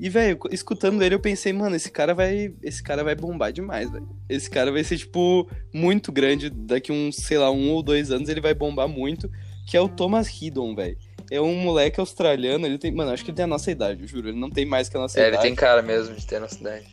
E, 0.00 0.08
velho, 0.08 0.38
escutando 0.50 1.02
ele, 1.02 1.14
eu 1.14 1.20
pensei, 1.20 1.52
mano, 1.52 1.76
esse 1.76 1.90
cara 1.90 2.14
vai. 2.14 2.54
Esse 2.62 2.82
cara 2.82 3.04
vai 3.04 3.14
bombar 3.14 3.52
demais, 3.52 3.90
velho. 3.90 4.08
Esse 4.30 4.48
cara 4.48 4.72
vai 4.72 4.82
ser, 4.82 4.96
tipo, 4.96 5.46
muito 5.74 6.10
grande. 6.10 6.48
Daqui 6.48 6.90
uns, 6.90 7.16
sei 7.16 7.36
lá, 7.36 7.50
um 7.50 7.70
ou 7.72 7.82
dois 7.82 8.10
anos 8.10 8.28
ele 8.30 8.40
vai 8.40 8.54
bombar 8.54 8.88
muito. 8.88 9.30
Que 9.68 9.76
é 9.76 9.80
o 9.80 9.88
Thomas 9.88 10.26
Hiddon, 10.40 10.74
velho. 10.74 10.96
É 11.30 11.40
um 11.40 11.54
moleque 11.54 12.00
australiano, 12.00 12.66
ele 12.66 12.78
tem. 12.78 12.90
Mano, 12.90 13.10
acho 13.12 13.22
que 13.22 13.30
ele 13.30 13.36
tem 13.36 13.44
a 13.44 13.48
nossa 13.48 13.70
idade, 13.70 14.00
eu 14.02 14.08
juro. 14.08 14.28
Ele 14.30 14.40
não 14.40 14.48
tem 14.50 14.64
mais 14.64 14.88
que 14.88 14.96
a 14.96 15.00
nossa 15.00 15.18
É, 15.20 15.24
ele 15.24 15.28
idade. 15.32 15.42
tem 15.42 15.54
cara 15.54 15.82
mesmo 15.82 16.14
de 16.16 16.26
ter 16.26 16.40
na 16.40 16.48
cidade. 16.48 16.86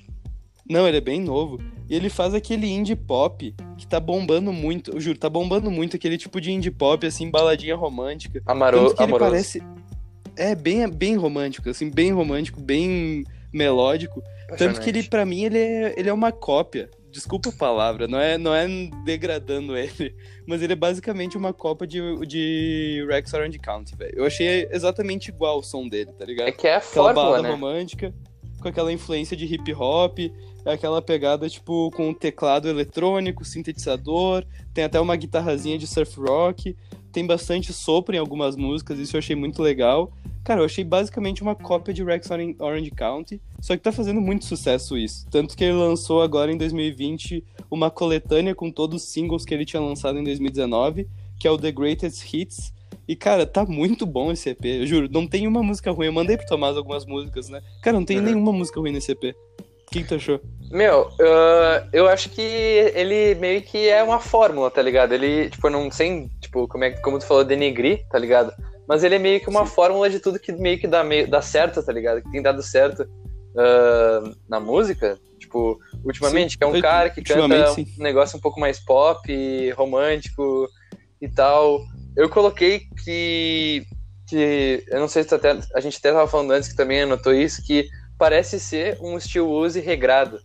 Não, 0.69 0.85
ele 0.85 0.97
é 0.97 1.01
bem 1.01 1.21
novo. 1.21 1.61
E 1.89 1.95
ele 1.95 2.09
faz 2.09 2.33
aquele 2.33 2.67
indie 2.67 2.93
pop 2.95 3.55
que 3.77 3.87
tá 3.87 4.01
bombando 4.01 4.51
muito. 4.51 4.91
Eu 4.91 4.99
juro, 4.99 5.17
tá 5.17 5.29
bombando 5.29 5.71
muito 5.71 5.95
aquele 5.95 6.17
tipo 6.17 6.41
de 6.41 6.51
indie 6.51 6.69
pop, 6.71 7.07
assim, 7.07 7.31
baladinha 7.31 7.73
romântica. 7.75 8.41
Amaro, 8.45 8.79
Tanto 8.79 8.95
que 8.97 9.03
ele 9.03 9.11
amoroso. 9.11 9.31
parece. 9.31 9.63
É 10.38 10.56
bem, 10.56 10.88
bem 10.89 11.15
romântico, 11.15 11.70
assim, 11.70 11.89
bem 11.89 12.12
romântico, 12.12 12.62
bem 12.62 13.24
melódico. 13.51 14.24
Tanto 14.58 14.79
que 14.79 14.89
ele, 14.89 15.03
pra 15.03 15.25
mim, 15.25 15.44
ele 15.44 15.58
é, 15.58 15.94
ele 15.98 16.10
é 16.10 16.13
uma 16.13 16.32
cópia. 16.32 16.89
Desculpa 17.10 17.50
a 17.50 17.53
palavra, 17.53 18.08
não 18.08 18.20
é, 18.20 18.38
não 18.38 18.53
é 18.53 18.67
degradando 19.03 19.75
ele, 19.75 20.15
mas 20.46 20.62
ele 20.62 20.74
é 20.74 20.75
basicamente 20.75 21.36
uma 21.36 21.51
cópia 21.51 21.88
de, 21.88 22.00
de 22.27 23.06
Rex 23.10 23.34
Orange 23.34 23.58
County, 23.58 23.96
velho. 23.96 24.13
Eu 24.15 24.25
achei 24.25 24.67
exatamente 24.72 25.29
igual 25.29 25.60
o 25.60 25.63
som 25.63 25.88
dele, 25.88 26.12
tá 26.12 26.25
ligado? 26.25 26.48
É 26.48 26.51
que 26.51 26.67
é 26.67 26.75
a 26.75 26.77
aquela 26.77 27.13
fórmula, 27.13 27.41
né? 27.41 27.50
romântica, 27.50 28.13
com 28.62 28.67
aquela 28.67 28.91
influência 28.91 29.36
de 29.36 29.46
hip 29.46 29.74
hop, 29.74 30.20
aquela 30.65 31.01
pegada, 31.01 31.50
tipo, 31.50 31.89
com 31.91 32.13
teclado 32.13 32.67
eletrônico, 32.67 33.46
sintetizador, 33.46 34.46
tem 34.74 34.84
até 34.84 35.00
uma 35.00 35.15
guitarrazinha 35.15 35.77
de 35.77 35.88
surf 35.88 36.20
rock, 36.20 36.75
tem 37.12 37.25
bastante 37.25 37.74
sopro 37.74 38.15
em 38.15 38.20
algumas 38.20 38.56
músicas, 38.56 39.00
isso 39.00 39.15
eu 39.15 39.20
achei 39.20 39.36
muito 39.36 39.62
legal. 39.62 40.13
Cara, 40.48 40.62
eu 40.62 40.66
achei 40.66 40.82
basicamente 40.86 41.42
uma 41.42 41.54
cópia 41.56 41.94
de 41.94 42.01
Rex 42.06 42.32
Oran- 42.32 42.54
Orange 42.60 42.89
County, 42.92 43.42
só 43.60 43.75
que 43.75 43.84
tá 43.84 43.92
fazendo 43.92 44.22
muito 44.22 44.46
sucesso 44.46 44.98
isso. 44.98 45.27
Tanto 45.30 45.58
que 45.58 45.63
ele 45.66 45.74
lançou 45.74 46.22
agora 46.22 46.50
em 46.50 46.58
2020 46.58 47.44
uma 47.70 47.92
coletânea 47.92 48.56
com 48.56 48.72
todos 48.72 49.04
os 49.04 49.10
singles 49.10 49.44
que 49.44 49.54
ele 49.54 49.66
tinha 49.66 49.82
lançado 49.82 50.18
em 50.18 50.24
2019, 50.24 51.06
que 51.38 51.50
é 51.50 51.51
o 51.51 51.58
The 51.58 51.70
Greatest 51.74 52.34
Hits. 52.34 52.72
E, 53.06 53.13
cara, 53.13 53.46
tá 53.46 53.66
muito 53.66 54.06
bom 54.06 54.32
esse 54.32 54.50
EP, 54.51 54.63
eu 54.66 54.88
juro. 54.88 55.10
Não 55.12 55.27
tem 55.27 55.46
uma 55.48 55.62
música 55.62 55.92
ruim. 55.92 56.06
Eu 56.06 56.13
mandei 56.13 56.38
pro 56.38 56.46
Tomás 56.48 56.77
algumas 56.77 57.06
músicas, 57.06 57.50
né? 57.50 57.62
Cara, 57.82 57.98
não 57.98 58.06
tem 58.06 58.18
Uhum. 58.20 58.24
nenhuma 58.24 58.54
música 58.54 58.80
ruim 58.80 58.94
nesse 58.94 59.12
EP. 59.12 59.32
O 59.60 59.92
que, 59.92 60.01
que 60.01 60.08
tu 60.08 60.16
achou? 60.16 60.39
Meu, 60.72 61.10
ah, 61.22 61.88
eu 61.92 62.08
acho 62.08 62.30
que 62.30 62.42
ele 62.42 63.36
meio 63.36 63.62
que 63.62 63.89
é 63.89 64.01
uma 64.01 64.20
fórmula, 64.22 64.72
tá 64.72 64.82
ligado? 64.82 65.13
Ele, 65.13 65.50
tipo, 65.50 65.70
não 65.70 65.92
sem, 65.92 66.30
tipo, 66.39 66.70
como, 66.70 66.86
é, 66.86 66.92
como 66.92 67.20
tu 67.20 67.25
falou, 67.25 67.44
denegrir, 67.44 68.06
tá 68.10 68.18
ligado? 68.18 68.54
Mas 68.88 69.03
ele 69.03 69.15
é 69.15 69.20
meio 69.20 69.39
que 69.41 69.50
uma 69.50 69.65
Sim. 69.65 69.72
fórmula 69.74 70.10
de 70.10 70.20
tudo 70.20 70.39
que 70.39 70.51
meio 70.51 70.79
que 70.79 70.88
dá, 70.88 71.03
meio, 71.03 71.27
dá 71.27 71.41
certo, 71.41 71.84
tá 71.84 71.91
ligado? 71.91 72.22
Que 72.22 72.32
tem 72.32 72.41
dado 72.41 72.62
certo 72.63 73.08
ah, 73.58 74.32
na 74.48 74.60
música. 74.60 75.20
Tipo, 75.39 75.79
ultimamente, 76.03 76.53
Sim, 76.53 76.58
que 76.58 76.63
é 76.63 76.67
um 76.67 76.75
eu- 76.75 76.82
cara 76.82 77.10
que 77.10 77.22
canta 77.22 77.41
ultimamente, 77.41 77.70
um 77.70 77.74
sim. 77.74 77.94
negócio 77.98 78.38
um 78.38 78.41
pouco 78.41 78.60
mais 78.60 78.79
pop, 78.79 79.72
romântico 79.72 80.67
e 81.22 81.27
tal. 81.27 81.82
Eu 82.15 82.29
coloquei 82.29 82.82
que. 83.03 83.86
que 84.27 84.84
eu 84.88 85.00
não 85.00 85.08
sei 85.08 85.24
se 85.24 85.34
até, 85.34 85.58
a 85.75 85.79
gente 85.79 85.98
até 85.98 86.12
tava 86.12 86.27
falando 86.27 86.51
antes 86.51 86.70
que 86.70 86.75
também 86.75 87.01
anotou 87.01 87.34
isso, 87.34 87.62
que 87.63 87.88
parece 88.17 88.60
ser 88.60 88.98
um 89.01 89.20
Steel 89.20 89.50
Uzi 89.50 89.79
regrado. 89.79 90.39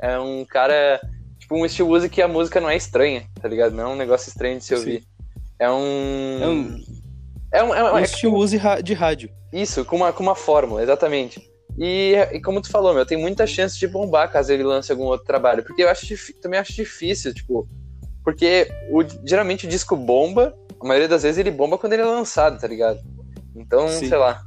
É 0.00 0.18
um 0.18 0.44
cara. 0.44 1.00
Tipo, 1.38 1.56
um 1.56 1.68
Steel 1.68 1.88
Uzi 1.88 2.08
que 2.08 2.22
a 2.22 2.28
música 2.28 2.60
não 2.60 2.70
é 2.70 2.76
estranha, 2.76 3.26
tá 3.40 3.48
ligado? 3.48 3.74
Não 3.74 3.84
é 3.84 3.88
um 3.92 3.96
negócio 3.96 4.28
estranho 4.28 4.58
de 4.58 4.64
se 4.64 4.68
Sim. 4.68 4.74
ouvir. 4.76 5.04
É 5.58 5.70
um. 5.70 6.42
É 6.42 6.48
um, 6.48 6.84
É 7.52 7.62
um. 7.62 7.74
É 7.74 7.82
um- 7.82 7.94
um 7.94 7.98
é 7.98 8.02
estilo 8.02 8.36
use 8.36 8.58
de 8.82 8.94
rádio. 8.94 9.30
isso, 9.52 9.84
com 9.84 9.96
uma, 9.96 10.12
com 10.12 10.22
uma 10.22 10.34
fórmula, 10.34 10.82
exatamente. 10.82 11.40
E, 11.78 12.14
e 12.32 12.40
como 12.40 12.60
tu 12.60 12.70
falou, 12.70 12.92
meu, 12.92 13.06
tem 13.06 13.16
muita 13.16 13.46
chance 13.46 13.78
de 13.78 13.86
bombar 13.86 14.30
caso 14.32 14.52
ele 14.52 14.64
lance 14.64 14.90
algum 14.90 15.04
outro 15.04 15.26
trabalho. 15.26 15.62
Porque 15.62 15.82
eu 15.82 15.88
acho 15.88 16.06
também 16.40 16.58
acho 16.58 16.72
difícil, 16.72 17.32
tipo. 17.32 17.68
Porque 18.24 18.68
o, 18.90 19.02
geralmente 19.26 19.66
o 19.66 19.68
disco 19.68 19.96
bomba, 19.96 20.54
a 20.80 20.86
maioria 20.86 21.08
das 21.08 21.22
vezes 21.22 21.38
ele 21.38 21.50
bomba 21.50 21.78
quando 21.78 21.92
ele 21.94 22.02
é 22.02 22.06
lançado, 22.06 22.60
tá 22.60 22.66
ligado? 22.66 22.98
Então, 23.54 23.88
Sim. 23.88 24.08
sei 24.08 24.18
lá. 24.18 24.42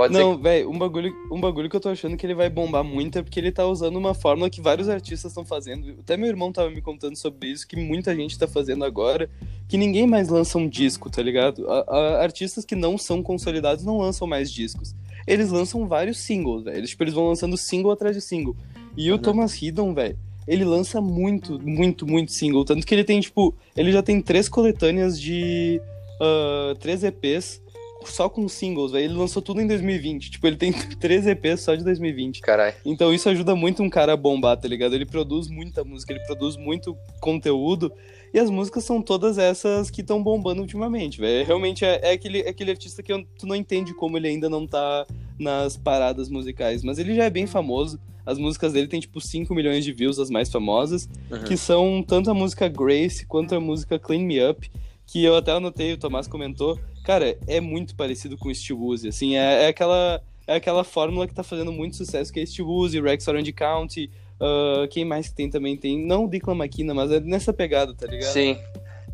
Pode 0.00 0.14
ser. 0.14 0.20
Não, 0.20 0.38
velho, 0.38 0.70
um 0.70 0.78
bagulho, 0.78 1.14
um 1.30 1.38
bagulho 1.38 1.68
que 1.68 1.76
eu 1.76 1.80
tô 1.80 1.90
achando 1.90 2.16
que 2.16 2.24
ele 2.24 2.34
vai 2.34 2.48
bombar 2.48 2.82
muito 2.82 3.18
é 3.18 3.22
porque 3.22 3.38
ele 3.38 3.52
tá 3.52 3.66
usando 3.66 3.96
uma 3.96 4.14
fórmula 4.14 4.48
que 4.48 4.58
vários 4.60 4.88
artistas 4.88 5.30
estão 5.30 5.44
fazendo. 5.44 5.94
Até 6.00 6.16
meu 6.16 6.26
irmão 6.28 6.50
tava 6.50 6.70
me 6.70 6.80
contando 6.80 7.16
sobre 7.16 7.48
isso, 7.48 7.68
que 7.68 7.76
muita 7.76 8.16
gente 8.16 8.38
tá 8.38 8.48
fazendo 8.48 8.82
agora, 8.82 9.28
que 9.68 9.76
ninguém 9.76 10.06
mais 10.06 10.30
lança 10.30 10.56
um 10.56 10.66
disco, 10.66 11.10
tá 11.10 11.22
ligado? 11.22 11.70
A- 11.70 11.84
a- 11.86 12.22
artistas 12.22 12.64
que 12.64 12.74
não 12.74 12.96
são 12.96 13.22
consolidados 13.22 13.84
não 13.84 13.98
lançam 13.98 14.26
mais 14.26 14.50
discos. 14.50 14.94
Eles 15.26 15.50
lançam 15.50 15.86
vários 15.86 16.18
singles, 16.18 16.64
velho. 16.64 16.78
Eles, 16.78 16.88
tipo, 16.90 17.02
eles 17.04 17.12
vão 17.12 17.28
lançando 17.28 17.54
single 17.58 17.92
atrás 17.92 18.16
de 18.16 18.22
single. 18.22 18.56
E 18.96 19.10
o 19.10 19.16
Uhum. 19.16 19.20
Thomas 19.20 19.60
Hiddon, 19.60 19.92
velho, 19.92 20.16
ele 20.48 20.64
lança 20.64 20.98
muito, 21.00 21.60
muito, 21.60 22.06
muito 22.06 22.32
single. 22.32 22.64
Tanto 22.64 22.86
que 22.86 22.94
ele 22.94 23.04
tem, 23.04 23.20
tipo, 23.20 23.54
ele 23.76 23.92
já 23.92 24.02
tem 24.02 24.20
três 24.22 24.48
coletâneas 24.48 25.20
de. 25.20 25.78
ah, 26.20 26.74
três 26.80 27.04
EPs 27.04 27.60
só 28.04 28.28
com 28.28 28.48
singles, 28.48 28.92
velho. 28.92 29.04
Ele 29.04 29.14
lançou 29.14 29.40
tudo 29.42 29.60
em 29.60 29.66
2020. 29.66 30.30
Tipo, 30.30 30.46
ele 30.46 30.56
tem 30.56 30.72
três 30.98 31.26
EPs 31.26 31.60
só 31.60 31.74
de 31.74 31.84
2020. 31.84 32.40
Caralho. 32.40 32.74
Então 32.84 33.12
isso 33.12 33.28
ajuda 33.28 33.54
muito 33.54 33.82
um 33.82 33.90
cara 33.90 34.12
a 34.12 34.16
bombar, 34.16 34.56
tá 34.56 34.66
ligado? 34.68 34.94
Ele 34.94 35.06
produz 35.06 35.48
muita 35.48 35.84
música, 35.84 36.12
ele 36.12 36.24
produz 36.24 36.56
muito 36.56 36.96
conteúdo. 37.20 37.92
E 38.32 38.38
as 38.38 38.48
músicas 38.48 38.84
são 38.84 39.02
todas 39.02 39.38
essas 39.38 39.90
que 39.90 40.00
estão 40.02 40.22
bombando 40.22 40.60
ultimamente, 40.62 41.20
velho. 41.20 41.44
Realmente 41.46 41.84
é, 41.84 42.00
é 42.02 42.12
aquele, 42.12 42.40
é 42.42 42.48
aquele 42.50 42.70
artista 42.70 43.02
que 43.02 43.12
eu- 43.12 43.24
tu 43.38 43.46
não 43.46 43.56
entende 43.56 43.92
como 43.94 44.16
ele 44.16 44.28
ainda 44.28 44.48
não 44.48 44.66
tá 44.66 45.04
nas 45.38 45.76
paradas 45.76 46.28
musicais. 46.28 46.82
Mas 46.84 46.98
ele 46.98 47.14
já 47.14 47.24
é 47.24 47.30
bem 47.30 47.46
famoso. 47.46 47.98
As 48.24 48.38
músicas 48.38 48.72
dele 48.72 48.86
tem, 48.86 49.00
tipo, 49.00 49.20
5 49.20 49.52
milhões 49.54 49.84
de 49.84 49.92
views, 49.92 50.18
as 50.20 50.30
mais 50.30 50.50
famosas, 50.50 51.08
Uhum. 51.30 51.42
que 51.44 51.56
são 51.56 52.04
tanto 52.06 52.30
a 52.30 52.34
música 52.34 52.68
Grace 52.68 53.26
quanto 53.26 53.54
a 53.54 53.60
música 53.60 53.98
Clean 53.98 54.20
Me 54.20 54.38
Up, 54.48 54.70
que 55.06 55.24
eu 55.24 55.34
até 55.34 55.50
anotei, 55.50 55.92
o 55.92 55.96
Tomás 55.98 56.28
comentou. 56.28 56.78
Cara, 57.10 57.36
é 57.48 57.60
muito 57.60 57.96
parecido 57.96 58.38
com 58.38 58.48
o 58.48 58.54
Steel 58.54 58.78
Woozy, 58.78 59.08
assim, 59.08 59.36
é, 59.36 59.64
é 59.64 59.66
aquela... 59.66 60.22
É 60.46 60.56
aquela 60.56 60.82
fórmula 60.82 61.28
que 61.28 61.34
tá 61.34 61.44
fazendo 61.44 61.70
muito 61.70 61.96
sucesso, 61.96 62.32
que 62.32 62.40
é 62.40 62.46
Steel 62.46 62.66
Woozy, 62.66 63.00
Rex 63.00 63.26
Orange 63.28 63.52
County, 63.52 64.10
ah, 64.40 64.86
quem 64.88 65.04
mais 65.04 65.28
que 65.28 65.34
tem 65.34 65.50
também? 65.50 65.76
Tem, 65.76 65.98
não 65.98 66.24
o 66.24 66.28
Declan 66.28 66.54
mas 66.54 67.10
é 67.10 67.20
nessa 67.20 67.52
pegada, 67.52 67.94
tá 67.94 68.06
ligado? 68.06 68.32
Sim. 68.32 68.58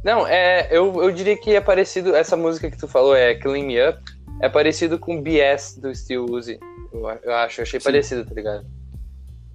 Não, 0.05 0.27
é, 0.27 0.69
eu, 0.71 1.03
eu 1.03 1.11
diria 1.11 1.37
que 1.37 1.55
é 1.55 1.61
parecido. 1.61 2.15
Essa 2.15 2.37
música 2.37 2.71
que 2.71 2.79
tu 2.79 2.87
falou 2.87 3.15
é 3.15 3.35
Clean 3.35 3.65
Me 3.65 3.77
Up. 3.89 3.99
É 4.41 4.49
parecido 4.49 4.99
com 4.99 5.21
BS 5.21 5.79
do 5.81 5.93
Steel 5.95 6.27
Uzi. 6.27 6.61
Eu, 6.93 7.01
eu 7.25 7.35
acho, 7.35 7.61
eu 7.61 7.63
achei 7.63 7.81
Sim. 7.81 7.85
parecido, 7.85 8.25
tá 8.25 8.35
ligado? 8.35 8.67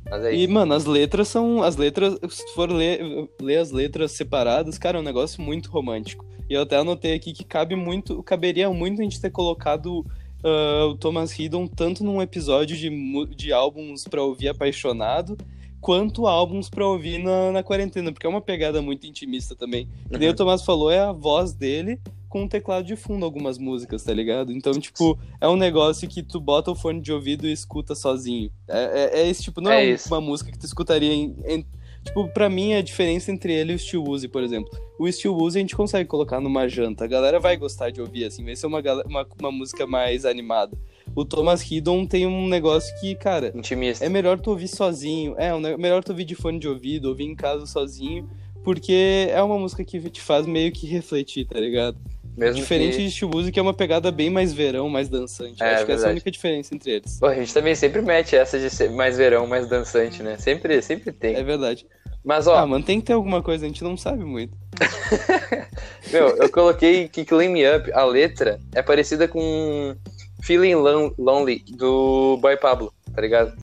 É 0.07 0.35
E, 0.35 0.47
mano, 0.47 0.73
as 0.73 0.85
letras 0.85 1.27
são. 1.29 1.63
As 1.63 1.77
letras, 1.77 2.17
se 2.29 2.45
tu 2.45 2.53
for 2.53 2.69
ler, 2.69 2.99
ler 3.39 3.57
as 3.57 3.71
letras 3.71 4.11
separadas, 4.11 4.77
cara, 4.77 4.97
é 4.97 5.01
um 5.01 5.03
negócio 5.03 5.41
muito 5.41 5.71
romântico. 5.71 6.25
E 6.51 6.53
eu 6.53 6.63
até 6.63 6.75
anotei 6.75 7.13
aqui 7.13 7.31
que 7.31 7.45
cabe 7.45 7.77
muito. 7.77 8.21
Caberia 8.23 8.69
muito 8.69 8.99
a 8.99 9.03
gente 9.05 9.21
ter 9.21 9.29
colocado 9.29 10.05
ah, 10.43 10.85
o 10.91 10.95
Thomas 10.97 11.31
Hiddon 11.39 11.65
tanto 11.65 12.03
num 12.03 12.21
episódio 12.21 12.75
de, 12.75 12.89
de 13.33 13.53
álbuns 13.53 14.03
pra 14.03 14.21
ouvir 14.21 14.49
apaixonado, 14.49 15.37
quanto 15.79 16.27
álbuns 16.27 16.69
pra 16.69 16.85
ouvir 16.85 17.19
na, 17.19 17.53
na 17.53 17.63
quarentena, 17.63 18.11
porque 18.11 18.25
é 18.27 18.29
uma 18.29 18.41
pegada 18.41 18.81
muito 18.81 19.07
intimista 19.07 19.55
também. 19.55 19.87
Que 20.11 20.17
nem 20.17 20.27
Uhum. 20.27 20.33
o 20.33 20.37
Tomás 20.37 20.61
falou, 20.63 20.91
é 20.91 20.99
a 20.99 21.13
voz 21.13 21.53
dele 21.53 22.01
com 22.27 22.43
um 22.43 22.47
teclado 22.49 22.85
de 22.85 22.97
fundo 22.97 23.23
algumas 23.25 23.57
músicas, 23.57 24.03
tá 24.03 24.13
ligado? 24.13 24.51
Então, 24.51 24.73
tipo, 24.73 25.17
é 25.39 25.47
um 25.47 25.55
negócio 25.55 26.05
que 26.07 26.21
tu 26.21 26.39
bota 26.41 26.69
o 26.69 26.75
fone 26.75 26.99
de 26.99 27.13
ouvido 27.13 27.47
e 27.47 27.51
escuta 27.53 27.95
sozinho. 27.95 28.51
É, 28.67 29.19
é- 29.19 29.21
é 29.21 29.29
esse 29.29 29.43
tipo, 29.43 29.61
não 29.61 29.71
É 29.71 29.89
é, 29.89 29.97
uma 30.07 30.19
música 30.21 30.51
que 30.51 30.57
tu 30.59 30.65
escutaria 30.65 31.13
em, 31.13 31.33
em- 31.45 31.65
Tipo, 32.03 32.27
pra 32.29 32.49
mim, 32.49 32.73
a 32.73 32.81
diferença 32.81 33.31
entre 33.31 33.53
ele 33.53 33.73
e 33.73 33.75
o 33.75 33.79
Steel 33.79 34.03
Woozy, 34.03 34.27
por 34.27 34.43
exemplo. 34.43 34.69
O 34.99 35.11
Steel 35.11 35.33
Woozy 35.35 35.59
a 35.59 35.61
gente 35.61 35.75
consegue 35.75 36.07
colocar 36.09 36.39
numa 36.39 36.67
janta. 36.67 37.03
A 37.03 37.07
galera 37.07 37.39
vai 37.39 37.55
gostar 37.55 37.91
de 37.91 38.01
ouvir, 38.01 38.25
assim. 38.25 38.43
Vai 38.43 38.55
ser 38.55 38.65
uma, 38.67 38.79
uma, 39.05 39.27
uma 39.39 39.51
música 39.51 39.85
mais 39.85 40.25
animada. 40.25 40.77
O 41.15 41.23
Thomas 41.25 41.61
Hiddon 41.69 42.05
tem 42.05 42.25
um 42.25 42.47
negócio 42.47 42.93
que, 42.99 43.15
cara, 43.15 43.51
Intimista. 43.55 44.03
é 44.05 44.09
melhor 44.09 44.39
tu 44.39 44.49
ouvir 44.49 44.67
sozinho. 44.67 45.35
É, 45.37 45.57
ne- 45.59 45.77
melhor 45.77 46.03
tu 46.03 46.09
ouvir 46.11 46.25
de 46.25 46.35
fone 46.35 46.57
de 46.59 46.67
ouvido, 46.67 47.09
ouvir 47.09 47.25
em 47.25 47.35
casa 47.35 47.65
sozinho. 47.65 48.27
Porque 48.63 49.27
é 49.31 49.41
uma 49.41 49.57
música 49.57 49.83
que 49.83 49.99
te 50.09 50.21
faz 50.21 50.45
meio 50.45 50.71
que 50.71 50.85
refletir, 50.87 51.45
tá 51.45 51.59
ligado? 51.59 51.97
Mesmo 52.37 52.61
Diferente 52.61 52.97
que... 52.97 53.07
de 53.07 53.25
Woozy, 53.25 53.51
que 53.51 53.59
é 53.59 53.61
uma 53.61 53.73
pegada 53.73 54.11
bem 54.11 54.29
mais 54.29 54.53
verão, 54.53 54.87
mais 54.89 55.09
dançante. 55.09 55.61
É, 55.61 55.75
Acho 55.75 55.85
que 55.85 55.91
essa 55.91 56.05
é 56.05 56.09
a 56.09 56.11
única 56.11 56.31
diferença 56.31 56.73
entre 56.73 56.91
eles. 56.91 57.19
Pô, 57.19 57.27
a 57.27 57.35
gente 57.35 57.53
também 57.53 57.75
sempre 57.75 58.01
mete 58.01 58.35
essa 58.35 58.59
de 58.59 58.69
ser 58.69 58.89
mais 58.91 59.17
verão, 59.17 59.45
mais 59.47 59.67
dançante, 59.67 60.23
né? 60.23 60.37
Sempre, 60.37 60.81
sempre 60.81 61.11
tem. 61.11 61.35
É 61.35 61.43
verdade. 61.43 61.85
Mas, 62.23 62.47
ó, 62.47 62.55
Ah, 62.55 62.65
mano, 62.67 62.83
tem 62.85 62.99
que 62.99 63.07
ter 63.07 63.13
alguma 63.13 63.41
coisa, 63.41 63.65
a 63.65 63.67
gente 63.67 63.83
não 63.83 63.97
sabe 63.97 64.23
muito. 64.23 64.55
meu, 66.11 66.27
eu 66.37 66.49
coloquei 66.49 67.07
que 67.07 67.25
Clean 67.25 67.49
Me 67.49 67.63
Up, 67.69 67.91
a 67.93 68.03
letra, 68.05 68.59
é 68.73 68.81
parecida 68.81 69.27
com 69.27 69.95
Feeling 70.43 70.75
Lon- 70.75 71.11
Lonely, 71.17 71.63
do 71.77 72.37
Boy 72.41 72.57
Pablo, 72.57 72.93
tá 73.13 73.21
ligado? 73.21 73.53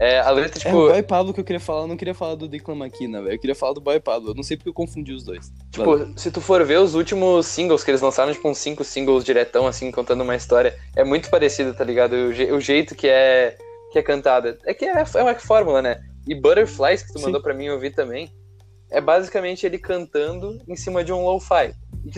É, 0.00 0.18
a 0.18 0.30
letra, 0.30 0.58
É 0.58 0.62
tipo, 0.62 0.76
o 0.76 0.88
Boy 0.88 1.02
Pablo 1.02 1.34
que 1.34 1.40
eu 1.40 1.44
queria 1.44 1.60
falar, 1.60 1.82
eu 1.82 1.86
não 1.86 1.96
queria 1.96 2.14
falar 2.14 2.34
do 2.34 2.48
Declan 2.48 2.74
McKenna, 2.74 3.20
velho. 3.20 3.34
Eu 3.34 3.38
queria 3.38 3.54
falar 3.54 3.74
do 3.74 3.82
Boy 3.82 4.00
Pablo. 4.00 4.30
Eu 4.30 4.34
não 4.34 4.42
sei 4.42 4.56
porque 4.56 4.70
eu 4.70 4.74
confundi 4.74 5.12
os 5.12 5.22
dois. 5.24 5.52
Valeu. 5.76 6.06
Tipo, 6.06 6.18
se 6.18 6.30
tu 6.30 6.40
for 6.40 6.64
ver 6.64 6.78
os 6.78 6.94
últimos 6.94 7.44
singles 7.46 7.84
que 7.84 7.90
eles 7.90 8.00
lançaram, 8.00 8.32
tipo, 8.32 8.48
uns 8.48 8.56
cinco 8.56 8.82
singles 8.82 9.22
diretão, 9.22 9.66
assim, 9.66 9.90
contando 9.90 10.22
uma 10.22 10.34
história, 10.34 10.74
é 10.96 11.04
muito 11.04 11.28
parecido, 11.28 11.74
tá 11.74 11.84
ligado? 11.84 12.14
O, 12.14 12.32
je- 12.32 12.50
o 12.50 12.58
jeito 12.58 12.94
que 12.94 13.06
é, 13.08 13.58
que 13.92 13.98
é 13.98 14.02
cantada. 14.02 14.56
É 14.64 14.72
que 14.72 14.86
é, 14.86 14.92
é 15.14 15.22
uma 15.22 15.34
fórmula, 15.34 15.82
né? 15.82 16.00
E 16.26 16.34
Butterflies, 16.34 17.02
que 17.02 17.12
tu 17.12 17.18
Sim. 17.18 17.26
mandou 17.26 17.42
pra 17.42 17.52
mim 17.52 17.68
ouvir 17.68 17.94
também, 17.94 18.32
é 18.90 19.02
basicamente 19.02 19.66
ele 19.66 19.78
cantando 19.78 20.58
em 20.66 20.76
cima 20.76 21.04
de 21.04 21.12
um 21.12 21.22
lo-fi. 21.26 21.74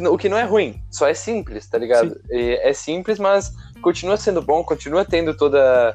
O 0.09 0.17
que 0.17 0.29
não 0.29 0.39
é 0.39 0.45
ruim, 0.45 0.81
só 0.89 1.09
é 1.09 1.15
simples, 1.15 1.69
tá 1.69 1.77
ligado? 1.79 2.17
E 2.31 2.61
é 2.63 2.73
simples, 2.73 3.19
mas 3.19 3.51
continua 3.83 4.17
sendo 4.17 4.41
bom, 4.41 4.63
continua 4.63 5.05
tendo 5.05 5.37
toda 5.37 5.93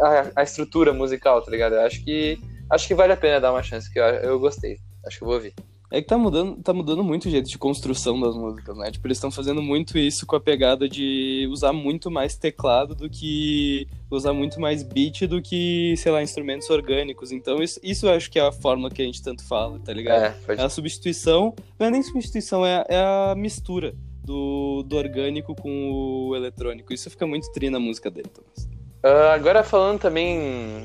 a, 0.00 0.30
a 0.36 0.42
estrutura 0.42 0.92
musical, 0.92 1.42
tá 1.42 1.50
ligado? 1.50 1.74
Eu 1.74 1.82
acho 1.82 2.04
que 2.04 2.38
acho 2.70 2.86
que 2.86 2.94
vale 2.94 3.12
a 3.12 3.16
pena 3.16 3.40
dar 3.40 3.52
uma 3.52 3.62
chance, 3.62 3.90
que 3.92 3.98
eu, 3.98 4.04
eu 4.04 4.38
gostei. 4.38 4.78
Acho 5.06 5.18
que 5.18 5.24
eu 5.24 5.26
vou 5.26 5.36
ouvir. 5.36 5.54
É 5.90 6.02
que 6.02 6.06
tá 6.06 6.18
mudando, 6.18 6.62
tá 6.62 6.74
mudando 6.74 7.02
muito 7.02 7.26
o 7.28 7.30
jeito 7.30 7.48
de 7.48 7.56
construção 7.56 8.20
das 8.20 8.36
músicas, 8.36 8.76
né? 8.76 8.90
Tipo, 8.90 9.06
eles 9.06 9.16
estão 9.16 9.30
fazendo 9.30 9.62
muito 9.62 9.96
isso 9.96 10.26
com 10.26 10.36
a 10.36 10.40
pegada 10.40 10.86
de 10.86 11.48
usar 11.50 11.72
muito 11.72 12.10
mais 12.10 12.36
teclado 12.36 12.94
do 12.94 13.08
que. 13.08 13.88
usar 14.10 14.34
muito 14.34 14.60
mais 14.60 14.82
beat 14.82 15.22
do 15.26 15.40
que, 15.40 15.94
sei 15.96 16.12
lá, 16.12 16.22
instrumentos 16.22 16.68
orgânicos. 16.68 17.32
Então, 17.32 17.62
isso, 17.62 17.80
isso 17.82 18.04
eu 18.06 18.10
acho 18.12 18.30
que 18.30 18.38
é 18.38 18.42
a 18.46 18.52
forma 18.52 18.90
que 18.90 19.00
a 19.00 19.04
gente 19.06 19.22
tanto 19.22 19.42
fala, 19.48 19.78
tá 19.78 19.90
ligado? 19.94 20.24
É, 20.24 20.30
pode 20.44 20.60
É 20.60 20.64
a 20.64 20.68
substituição. 20.68 21.54
Não 21.78 21.86
é 21.86 21.90
nem 21.90 22.02
substituição, 22.02 22.66
é, 22.66 22.76
a- 22.80 22.86
é 22.86 22.98
a 22.98 23.34
mistura 23.34 23.94
do, 24.22 24.82
do 24.86 24.94
orgânico 24.94 25.54
com 25.54 25.90
o 25.90 26.36
eletrônico. 26.36 26.92
Isso 26.92 27.08
fica 27.08 27.26
muito 27.26 27.50
tri 27.52 27.70
na 27.70 27.80
música 27.80 28.10
dele, 28.10 28.28
Thomas. 28.28 28.68
Ah, 29.02 29.32
agora 29.34 29.62
falando 29.62 30.00
também 30.00 30.36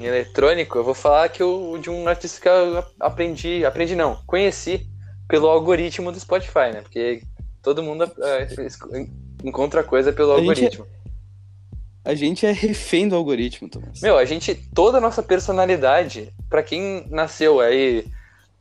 em 0.01 0.05
eletrônico, 0.05 0.77
eu 0.77 0.83
vou 0.83 0.93
falar 0.93 1.29
que 1.29 1.41
eu, 1.41 1.77
de 1.81 1.89
um 1.89 2.07
artista 2.07 2.39
que 2.39 2.47
eu 2.47 2.83
aprendi, 2.99 3.65
aprendi 3.65 3.95
não, 3.95 4.17
conheci 4.27 4.87
pelo 5.27 5.47
algoritmo 5.47 6.11
do 6.11 6.19
Spotify, 6.19 6.71
né? 6.73 6.81
Porque 6.81 7.23
todo 7.61 7.81
mundo 7.81 8.03
es- 8.59 8.77
encontra 9.43 9.83
coisa 9.83 10.11
pelo 10.13 10.33
A 10.33 10.37
gente 10.37 10.47
é- 10.47 10.49
algoritmo. 10.65 10.87
A 12.05 12.13
gente 12.13 12.45
é 12.45 12.51
refém 12.51 13.07
do 13.07 13.15
algoritmo, 13.15 13.69
Thomas. 13.69 14.01
Meu, 14.01 14.17
a 14.17 14.25
gente, 14.25 14.53
toda 14.75 14.97
a 14.97 15.01
nossa 15.01 15.23
personalidade, 15.23 16.33
pra 16.49 16.61
quem 16.61 17.07
nasceu 17.09 17.61
aí 17.61 18.05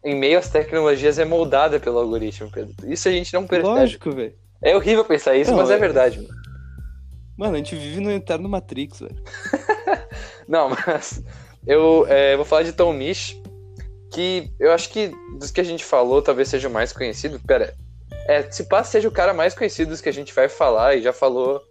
em 0.05 0.15
meio 0.15 0.39
às 0.39 0.49
tecnologias, 0.49 1.19
é 1.19 1.25
moldada 1.25 1.81
pelo 1.81 1.99
algoritmo, 1.99 2.49
Pedro. 2.51 2.73
Isso 2.91 3.09
a 3.09 3.13
gente 3.13 3.33
não 3.35 3.47
percebe. 3.47 3.75
Lógico, 3.75 4.13
velho. 4.13 4.33
É 4.63 4.77
horrível 4.77 5.05
pensar 5.05 5.35
isso, 5.37 5.51
Não, 5.51 5.59
mas 5.59 5.71
é 5.71 5.75
é- 5.75 5.79
verdade. 5.79 6.19
mano. 6.23 6.42
Mano, 7.37 7.55
a 7.55 7.59
gente 7.59 7.75
vive 7.75 8.01
no 8.01 8.11
eterno 8.11 8.49
Matrix, 8.49 9.01
velho. 9.01 9.23
Não, 10.47 10.71
mas 10.71 11.23
eu 11.67 12.07
é, 12.09 12.37
vou 12.37 12.45
falar 12.45 12.63
de 12.63 12.73
Tom 12.73 12.93
Misch, 12.93 13.41
que 14.13 14.51
eu 14.61 14.73
acho 14.73 14.91
que 14.91 15.13
dos 15.39 15.51
que 15.51 15.61
a 15.61 15.65
gente 15.65 15.85
falou, 15.85 16.21
talvez 16.21 16.49
seja 16.49 16.69
o 16.69 16.73
mais 16.73 16.93
conhecido. 16.93 17.41
Pera, 17.41 17.75
é, 18.27 18.43
se 18.51 18.65
passa 18.65 18.93
seja 18.93 19.09
o 19.09 19.13
cara 19.13 19.33
mais 19.33 19.55
conhecido 19.55 19.89
dos 19.89 20.01
que 20.01 20.09
a 20.09 20.13
gente 20.13 20.33
vai 20.35 20.49
falar 20.49 20.97
e 20.97 21.03
já 21.03 21.13
falou 21.13 21.63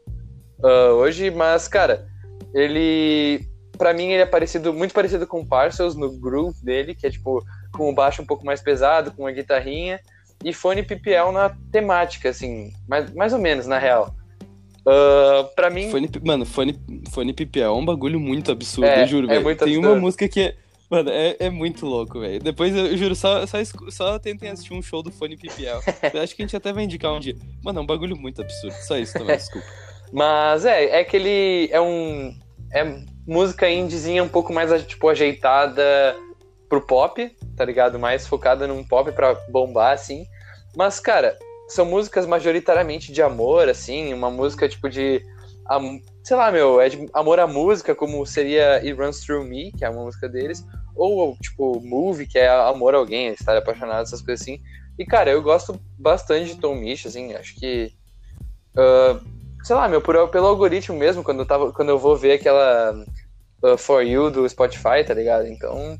ah, 0.63 0.93
hoje, 0.93 1.29
mas, 1.31 1.67
cara, 1.67 2.07
ele. 2.53 3.47
Pra 3.77 3.93
mim, 3.93 4.11
ele 4.11 4.21
é 4.21 4.27
parecido, 4.27 4.71
muito 4.71 4.93
parecido 4.93 5.25
com 5.25 5.41
o 5.41 5.47
Parcels 5.47 5.95
no 5.95 6.11
groove 6.11 6.63
dele, 6.63 6.93
que 6.93 7.07
é 7.07 7.09
tipo 7.09 7.43
com 7.73 7.89
o 7.89 7.95
baixo 7.95 8.21
um 8.21 8.25
pouco 8.25 8.45
mais 8.45 8.61
pesado, 8.61 9.11
com 9.11 9.25
a 9.25 9.31
guitarrinha, 9.31 9.99
e 10.43 10.53
fone 10.53 10.83
PPL 10.83 11.31
na 11.31 11.49
temática, 11.71 12.29
assim, 12.29 12.71
mais, 12.87 13.11
mais 13.13 13.33
ou 13.33 13.39
menos, 13.39 13.65
na 13.65 13.79
real. 13.79 14.13
Ah, 14.85 15.49
pra 15.55 15.69
mim. 15.69 15.89
Fone, 15.89 16.09
mano, 16.23 16.45
fone, 16.45 16.79
fone 17.11 17.35
é 17.55 17.69
um 17.69 17.85
bagulho 17.85 18.19
muito 18.19 18.51
absurdo, 18.51 18.87
É, 18.87 19.03
eu 19.03 19.07
juro, 19.07 19.31
é 19.31 19.39
velho. 19.39 19.57
Tem 19.57 19.77
uma 19.77 19.95
música 19.95 20.27
que 20.27 20.41
é. 20.41 20.55
Mano, 20.89 21.09
é, 21.09 21.37
é 21.39 21.49
muito 21.49 21.85
louco, 21.85 22.19
velho. 22.19 22.41
Depois 22.41 22.75
eu, 22.75 22.97
juro, 22.97 23.15
só, 23.15 23.45
só, 23.47 23.57
só 23.89 24.19
tentem 24.19 24.49
assistir 24.49 24.73
um 24.73 24.81
show 24.81 25.01
do 25.01 25.09
Fone 25.09 25.37
PPL. 25.37 25.79
eu 26.13 26.21
acho 26.21 26.35
que 26.35 26.41
a 26.41 26.45
gente 26.45 26.55
até 26.55 26.73
vai 26.73 26.83
indicar 26.83 27.13
um 27.13 27.19
dia. 27.19 27.35
Mano, 27.63 27.79
é 27.79 27.81
um 27.81 27.85
bagulho 27.85 28.17
muito 28.17 28.41
absurdo. 28.41 28.73
Só 28.73 28.97
isso 28.97 29.13
também, 29.13 29.35
desculpa. 29.37 29.67
Mas 30.11 30.65
é, 30.65 30.99
é 30.99 31.03
que 31.03 31.15
ele 31.15 31.69
é 31.71 31.79
um. 31.79 32.35
É 32.73 32.83
música 33.25 33.69
indiezinha 33.69 34.23
um 34.23 34.27
pouco 34.27 34.51
mais, 34.51 34.85
tipo, 34.85 35.07
ajeitada 35.07 36.15
pro 36.67 36.81
pop, 36.81 37.29
tá 37.55 37.63
ligado? 37.63 37.99
Mais 37.99 38.27
focada 38.27 38.67
num 38.67 38.83
pop 38.83 39.11
pra 39.11 39.35
bombar, 39.49 39.93
assim. 39.93 40.25
Mas, 40.75 40.99
cara, 40.99 41.37
são 41.71 41.85
músicas 41.85 42.25
majoritariamente 42.25 43.11
de 43.11 43.21
amor, 43.21 43.69
assim, 43.69 44.13
uma 44.13 44.29
música 44.29 44.67
tipo 44.67 44.89
de. 44.89 45.23
Sei 46.23 46.35
lá, 46.35 46.51
meu, 46.51 46.81
é 46.81 46.89
de 46.89 47.07
amor 47.13 47.39
à 47.39 47.47
música, 47.47 47.95
como 47.95 48.25
seria 48.25 48.75
It 48.75 48.91
Runs 48.93 49.21
Through 49.21 49.45
Me, 49.45 49.71
que 49.71 49.85
é 49.85 49.89
uma 49.89 50.03
música 50.03 50.27
deles, 50.27 50.65
ou 50.95 51.35
tipo 51.37 51.79
Movie, 51.81 52.27
que 52.27 52.37
é 52.37 52.49
amor 52.49 52.93
a 52.93 52.97
alguém, 52.97 53.27
estar 53.29 53.55
apaixonado, 53.57 54.03
essas 54.03 54.21
coisas 54.21 54.41
assim. 54.41 54.59
E, 54.99 55.05
cara, 55.05 55.31
eu 55.31 55.41
gosto 55.41 55.79
bastante 55.97 56.53
de 56.53 56.59
Tom 56.59 56.75
Misch, 56.75 57.05
assim, 57.05 57.33
acho 57.33 57.57
que. 57.57 57.91
ah, 58.77 59.19
sei 59.63 59.75
lá, 59.75 59.87
meu, 59.87 60.01
por- 60.01 60.29
pelo 60.29 60.47
algoritmo 60.47 60.97
mesmo, 60.97 61.23
quando 61.23 61.39
eu, 61.41 61.45
tava, 61.45 61.71
quando 61.73 61.89
eu 61.89 61.99
vou 61.99 62.15
ver 62.17 62.33
aquela 62.33 62.93
uh, 63.63 63.77
For 63.77 64.03
You 64.03 64.31
do 64.31 64.47
Spotify, 64.49 65.03
tá 65.05 65.13
ligado? 65.13 65.47
Então, 65.47 65.97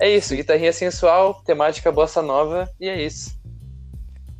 é 0.00 0.10
isso, 0.10 0.34
guitarrinha 0.36 0.72
sensual, 0.72 1.34
temática 1.44 1.92
bossa 1.92 2.20
nova, 2.22 2.68
e 2.80 2.88
é 2.88 3.00
isso. 3.02 3.43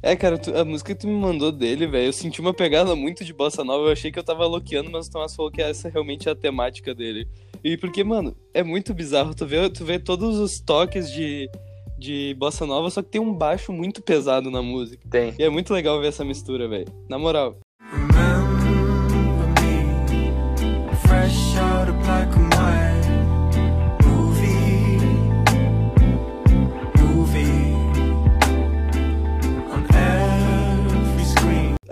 É, 0.06 0.14
cara, 0.14 0.36
tu- 0.36 0.54
a 0.54 0.62
música 0.66 0.94
que 0.94 1.00
tu 1.00 1.06
me 1.08 1.14
mandou 1.14 1.50
dele, 1.50 1.86
velho, 1.86 2.08
eu 2.08 2.12
senti 2.12 2.38
uma 2.38 2.52
pegada 2.52 2.94
muito 2.94 3.24
de 3.24 3.32
bossa 3.32 3.64
nova. 3.64 3.86
Eu 3.86 3.92
achei 3.92 4.12
que 4.12 4.18
eu 4.18 4.22
tava 4.22 4.44
loqueando, 4.46 4.90
mas 4.90 5.06
o 5.06 5.10
Tomás 5.10 5.34
falou 5.34 5.50
que 5.50 5.62
essa 5.62 5.88
realmente 5.88 6.28
é 6.28 6.32
a 6.32 6.36
temática 6.36 6.94
dele. 6.94 7.26
E 7.64 7.78
porque, 7.78 8.04
mano, 8.04 8.36
é 8.52 8.62
muito 8.62 8.92
bizarro. 8.92 9.34
Tu 9.34 9.46
vê, 9.46 9.70
tu 9.70 9.82
vê 9.82 9.98
todos 9.98 10.38
os 10.38 10.60
toques 10.60 11.10
de, 11.10 11.48
de 11.98 12.36
bossa 12.38 12.66
nova, 12.66 12.90
só 12.90 13.02
que 13.02 13.08
tem 13.08 13.20
um 13.20 13.32
baixo 13.32 13.72
muito 13.72 14.02
pesado 14.02 14.50
na 14.50 14.60
música. 14.60 15.02
Tem. 15.08 15.32
E 15.38 15.42
é 15.42 15.48
muito 15.48 15.72
legal 15.72 15.98
ver 15.98 16.08
essa 16.08 16.22
mistura, 16.22 16.68
velho. 16.68 16.84
Na 17.08 17.18
moral. 17.18 17.56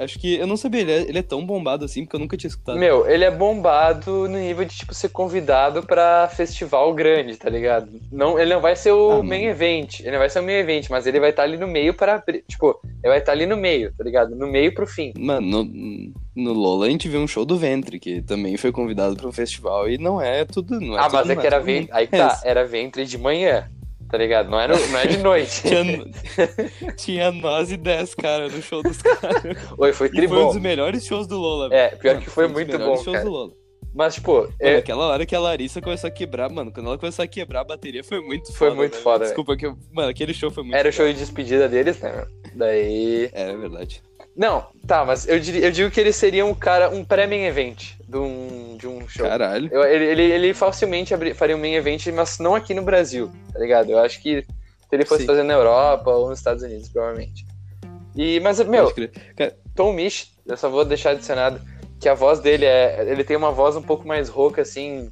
Acho 0.02 0.18
que 0.18 0.36
eu 0.36 0.46
não 0.46 0.56
sabia, 0.56 0.80
ele 0.80 0.92
é, 0.92 1.00
ele 1.02 1.18
é 1.18 1.22
tão 1.22 1.44
bombado 1.44 1.84
assim, 1.84 2.04
porque 2.04 2.16
eu 2.16 2.20
nunca 2.20 2.36
tinha 2.36 2.48
escutado. 2.48 2.78
Meu, 2.78 3.08
ele 3.08 3.24
é 3.24 3.30
bombado 3.30 4.28
no 4.28 4.38
nível 4.38 4.64
de, 4.64 4.74
tipo, 4.76 4.92
ser 4.94 5.08
convidado 5.10 5.82
pra 5.82 6.28
festival 6.28 6.92
grande, 6.94 7.36
tá 7.36 7.48
ligado? 7.48 7.88
Não, 8.10 8.38
ele 8.38 8.54
não 8.54 8.60
vai 8.60 8.74
ser 8.76 8.92
o 8.92 9.12
Ah, 9.20 9.22
main 9.22 9.40
mano. 9.42 9.50
event, 9.50 10.00
ele 10.00 10.12
não 10.12 10.18
vai 10.18 10.28
ser 10.30 10.40
o 10.40 10.42
main 10.42 10.54
event, 10.56 10.88
mas 10.90 11.06
ele 11.06 11.20
vai 11.20 11.30
estar 11.30 11.42
ali 11.44 11.56
no 11.56 11.66
meio 11.66 11.94
para, 11.94 12.14
abrir- 12.16 12.44
tipo, 12.48 12.80
ele 12.84 13.08
vai 13.10 13.18
estar 13.18 13.32
ali 13.32 13.46
no 13.46 13.56
meio, 13.56 13.92
tá 13.96 14.04
ligado? 14.04 14.34
No 14.34 14.46
meio 14.46 14.74
pro 14.74 14.86
fim. 14.86 15.12
Mano, 15.18 15.64
no, 15.64 16.12
no 16.34 16.52
Lola 16.52 16.86
a 16.86 16.90
gente 16.90 17.08
viu 17.08 17.20
um 17.20 17.26
show 17.26 17.44
do 17.44 17.56
Ventre, 17.56 17.98
que 18.00 18.22
também 18.22 18.56
foi 18.56 18.72
convidado 18.72 19.26
um 19.26 19.32
festival, 19.32 19.88
e 19.88 19.98
não 19.98 20.20
é 20.20 20.44
tudo. 20.44 20.80
Não 20.80 20.96
é 20.96 21.00
ah, 21.00 21.04
tudo, 21.04 21.16
mas 21.16 21.30
é 21.30 21.36
que 21.36 21.46
era 21.46 21.60
ventre, 21.60 21.90
aí 21.92 22.06
que 22.06 22.16
tá, 22.16 22.40
era 22.44 22.64
ventre 22.64 23.04
de 23.04 23.18
manhã, 23.18 23.68
tá 24.12 24.18
ligado? 24.18 24.50
Não, 24.50 24.60
era, 24.60 24.76
não 24.76 24.98
é 24.98 25.06
de 25.06 25.16
noite. 25.16 25.62
Tinha, 25.64 26.94
tinha 26.96 27.32
nós 27.32 27.72
e 27.72 27.78
10, 27.78 28.14
cara, 28.14 28.46
no 28.46 28.60
show 28.60 28.82
dos 28.82 29.00
caras. 29.00 29.42
Oi, 29.78 29.92
foi 29.94 30.10
E 30.12 30.28
foi 30.28 30.38
um 30.38 30.48
dos 30.48 30.58
melhores 30.58 31.06
shows 31.06 31.26
do 31.26 31.38
Lola. 31.38 31.74
É, 31.74 31.88
pior 31.88 32.12
Mano, 32.14 32.24
que 32.24 32.30
foi 32.30 32.44
um 32.44 32.48
dos 32.48 32.54
muito 32.54 32.72
melhores 32.72 32.98
bom, 32.98 33.04
shows 33.04 33.16
cara. 33.16 33.24
do 33.24 33.30
Lola. 33.30 33.52
Mas, 33.94 34.14
tipo, 34.14 34.34
Mano, 34.34 34.52
é, 34.60 34.76
aquela 34.76 35.06
hora 35.06 35.24
que 35.24 35.34
a 35.34 35.40
Larissa 35.40 35.80
começou 35.80 36.08
a 36.08 36.10
quebrar, 36.10 36.50
mano, 36.50 36.70
quando 36.70 36.86
ela 36.86 36.98
começou 36.98 37.22
a 37.22 37.28
quebrar 37.28 37.62
a 37.62 37.64
bateria 37.64 38.04
foi 38.04 38.20
muito 38.20 38.52
Foi 38.52 38.68
foda. 38.68 38.76
muito 38.76 38.92
velho. 38.92 39.02
foda, 39.02 39.24
Desculpa, 39.24 39.56
que 39.56 39.66
eu... 39.66 39.76
mano, 39.90 40.10
aquele 40.10 40.34
show 40.34 40.50
foi 40.50 40.62
muito 40.62 40.76
era 40.76 40.90
o 40.90 40.92
show 40.92 41.06
de 41.06 41.14
despedida 41.14 41.66
deles, 41.66 41.98
né? 42.00 42.26
Daí. 42.54 43.30
É, 43.32 43.50
é 43.50 43.56
verdade. 43.56 44.02
Não, 44.36 44.66
tá, 44.86 45.04
mas 45.04 45.28
eu, 45.28 45.38
diria, 45.38 45.66
eu 45.66 45.70
digo 45.70 45.90
que 45.90 46.00
ele 46.00 46.12
seria 46.12 46.44
um 46.44 46.54
cara, 46.54 46.88
um 46.88 47.04
pré-main 47.04 47.44
event 47.44 47.92
de 48.08 48.16
um, 48.16 48.76
de 48.78 48.86
um 48.88 49.06
show. 49.06 49.26
Caralho. 49.26 49.68
Eu- 49.70 49.84
ele, 49.84 50.04
ele, 50.06 50.22
ele 50.22 50.54
facilmente 50.54 51.12
abri- 51.12 51.34
faria 51.34 51.56
um 51.56 51.60
main 51.60 51.74
event, 51.74 52.06
mas 52.08 52.38
não 52.38 52.54
aqui 52.54 52.72
no 52.72 52.82
Brasil, 52.82 53.30
tá 53.52 53.58
ligado? 53.58 53.90
Eu 53.90 53.98
acho 53.98 54.22
que 54.22 54.42
se 54.42 54.46
ele 54.90 55.04
fosse 55.04 55.22
Sim. 55.22 55.26
fazer 55.26 55.42
na 55.42 55.54
Europa 55.54 56.10
ou 56.10 56.30
nos 56.30 56.38
Estados 56.38 56.62
Unidos, 56.62 56.88
provavelmente. 56.88 57.46
E, 58.16 58.40
mas, 58.40 58.58
meu, 58.60 58.92
Tom 59.74 59.92
Misch, 59.92 60.28
eu 60.46 60.56
só 60.56 60.68
vou 60.68 60.84
deixar 60.84 61.10
adicionado 61.10 61.60
que 62.00 62.08
a 62.08 62.14
voz 62.14 62.40
dele 62.40 62.64
é. 62.66 63.06
Ele 63.08 63.24
tem 63.24 63.36
uma 63.36 63.50
voz 63.52 63.76
um 63.76 63.82
pouco 63.82 64.06
mais 64.06 64.28
rouca, 64.28 64.62
assim, 64.62 65.10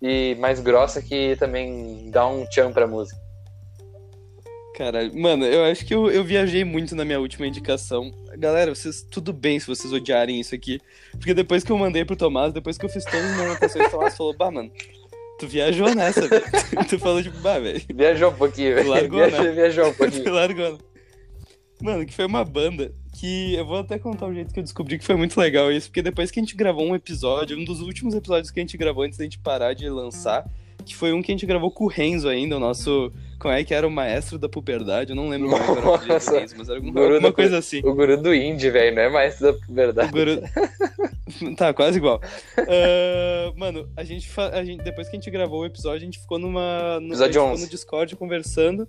e 0.00 0.34
mais 0.40 0.58
grossa, 0.60 1.00
que 1.02 1.36
também 1.36 2.10
dá 2.10 2.26
um 2.26 2.44
tchan 2.46 2.72
pra 2.72 2.86
música. 2.86 3.20
Caralho, 4.74 5.14
mano, 5.18 5.44
eu 5.44 5.64
acho 5.64 5.84
que 5.84 5.94
eu, 5.94 6.10
eu 6.10 6.24
viajei 6.24 6.64
muito 6.64 6.96
na 6.96 7.04
minha 7.04 7.20
última 7.20 7.46
indicação. 7.46 8.12
Galera, 8.38 8.74
vocês 8.74 9.06
tudo 9.10 9.32
bem 9.32 9.60
se 9.60 9.66
vocês 9.66 9.92
odiarem 9.92 10.40
isso 10.40 10.54
aqui. 10.54 10.80
Porque 11.12 11.34
depois 11.34 11.62
que 11.62 11.70
eu 11.70 11.76
mandei 11.76 12.04
pro 12.04 12.16
Tomás, 12.16 12.54
depois 12.54 12.78
que 12.78 12.84
eu 12.84 12.88
fiz 12.88 13.04
todas 13.04 13.22
as 13.22 13.36
minhas 13.36 13.50
anotações, 13.50 13.86
o 13.86 13.90
Tomás 13.90 14.16
falou, 14.16 14.34
bah, 14.34 14.50
mano, 14.50 14.72
tu 15.38 15.46
viajou 15.46 15.94
nessa, 15.94 16.26
velho. 16.26 16.44
tu 16.88 16.98
falou, 16.98 17.22
tipo, 17.22 17.38
bah, 17.40 17.58
velho. 17.58 17.82
Viajou 17.94 18.30
um 18.30 18.34
pouquinho, 18.34 18.74
velho. 18.76 18.88
Largou, 18.88 19.18
Viajou, 19.18 19.44
né? 19.44 19.52
viajou 19.52 19.88
um 19.88 19.94
pouquinho. 19.94 20.32
largou. 20.32 20.72
né? 20.72 20.78
Mano, 21.82 22.06
que 22.06 22.14
foi 22.14 22.24
uma 22.24 22.44
banda 22.44 22.94
que 23.18 23.54
eu 23.54 23.66
vou 23.66 23.78
até 23.78 23.98
contar 23.98 24.26
o 24.26 24.32
jeito 24.32 24.54
que 24.54 24.60
eu 24.60 24.62
descobri 24.62 24.98
que 24.98 25.04
foi 25.04 25.16
muito 25.16 25.38
legal 25.38 25.70
isso, 25.70 25.88
porque 25.88 26.00
depois 26.00 26.30
que 26.30 26.38
a 26.38 26.42
gente 26.42 26.56
gravou 26.56 26.86
um 26.86 26.94
episódio, 26.94 27.58
um 27.58 27.64
dos 27.64 27.80
últimos 27.80 28.14
episódios 28.14 28.50
que 28.50 28.60
a 28.60 28.62
gente 28.62 28.76
gravou 28.76 29.02
antes 29.04 29.18
da 29.18 29.24
gente 29.24 29.38
parar 29.38 29.74
de 29.74 29.88
lançar, 29.88 30.48
que 30.82 30.94
foi 30.96 31.12
um 31.12 31.22
que 31.22 31.30
a 31.30 31.34
gente 31.34 31.46
gravou 31.46 31.70
com 31.70 31.84
o 31.84 31.88
Renzo 31.88 32.28
ainda, 32.28 32.56
o 32.56 32.60
nosso. 32.60 33.12
Como 33.38 33.52
é 33.52 33.64
que 33.64 33.74
era 33.74 33.86
o 33.86 33.90
maestro 33.90 34.38
da 34.38 34.48
puberdade? 34.48 35.10
Eu 35.10 35.16
não 35.16 35.28
lembro 35.28 35.48
como 35.50 35.60
é 35.62 35.64
que 35.66 35.70
era 35.72 35.80
o 35.90 35.94
apelido 35.94 36.06
do 36.06 36.12
Nossa. 36.14 36.38
Renzo, 36.40 36.54
mas 36.58 36.68
era 36.68 36.78
alguma, 36.78 36.92
Guru 36.92 37.14
alguma 37.14 37.28
da- 37.30 37.34
coisa 37.34 37.58
assim. 37.58 37.80
O 37.84 37.94
guru 37.94 38.16
do 38.22 38.32
indie, 38.34 38.70
velho, 38.70 38.94
não 38.94 39.02
é 39.02 39.08
mais 39.10 39.40
da 39.40 39.50
O 39.50 39.58
verdade. 39.68 40.12
guru... 40.12 40.40
tá, 41.56 41.72
quase 41.74 41.98
igual. 41.98 42.20
Ah, 42.58 43.52
mano, 43.56 43.88
a 43.96 44.04
gente, 44.04 44.28
fa- 44.28 44.50
a 44.50 44.64
gente. 44.64 44.82
Depois 44.82 45.08
que 45.08 45.16
a 45.16 45.18
gente 45.18 45.30
gravou 45.30 45.60
o 45.62 45.66
episódio, 45.66 45.96
a 45.98 46.04
gente 46.04 46.18
ficou 46.20 46.38
numa. 46.38 47.00
No... 47.00 47.08
Episódio 47.08 47.24
a 47.24 47.26
gente 47.26 47.38
11. 47.38 47.52
ficou 47.54 47.58
no 47.66 47.70
Discord 47.70 48.16
conversando. 48.16 48.88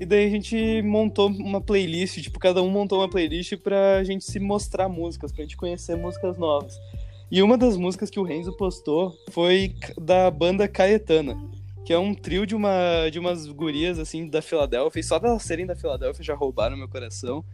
E 0.00 0.06
daí 0.06 0.24
a 0.26 0.30
gente 0.30 0.80
montou 0.82 1.28
uma 1.28 1.60
playlist, 1.60 2.22
tipo, 2.22 2.38
cada 2.38 2.62
um 2.62 2.70
montou 2.70 3.00
uma 3.00 3.08
playlist 3.10 3.54
pra 3.58 4.02
gente 4.02 4.24
se 4.24 4.40
mostrar 4.40 4.88
músicas, 4.88 5.30
pra 5.30 5.42
gente 5.42 5.58
conhecer 5.58 5.94
músicas 5.94 6.38
novas. 6.38 6.78
E 7.30 7.42
uma 7.42 7.56
das 7.56 7.76
músicas 7.76 8.10
que 8.10 8.18
o 8.18 8.24
Renzo 8.24 8.52
postou 8.56 9.14
foi 9.30 9.74
da 10.00 10.30
banda 10.30 10.66
Caetana, 10.66 11.36
que 11.84 11.92
é 11.92 11.98
um 11.98 12.14
trio 12.14 12.44
de, 12.46 12.54
uma, 12.54 13.08
de 13.10 13.18
umas 13.18 13.46
gurias, 13.46 13.98
assim, 13.98 14.28
da 14.28 14.42
Filadélfia, 14.42 15.00
e 15.00 15.04
só 15.04 15.18
delas 15.18 15.42
serem 15.42 15.66
da 15.66 15.76
Filadélfia 15.76 16.24
já 16.24 16.34
roubaram 16.34 16.76
meu 16.76 16.88
coração. 16.88 17.44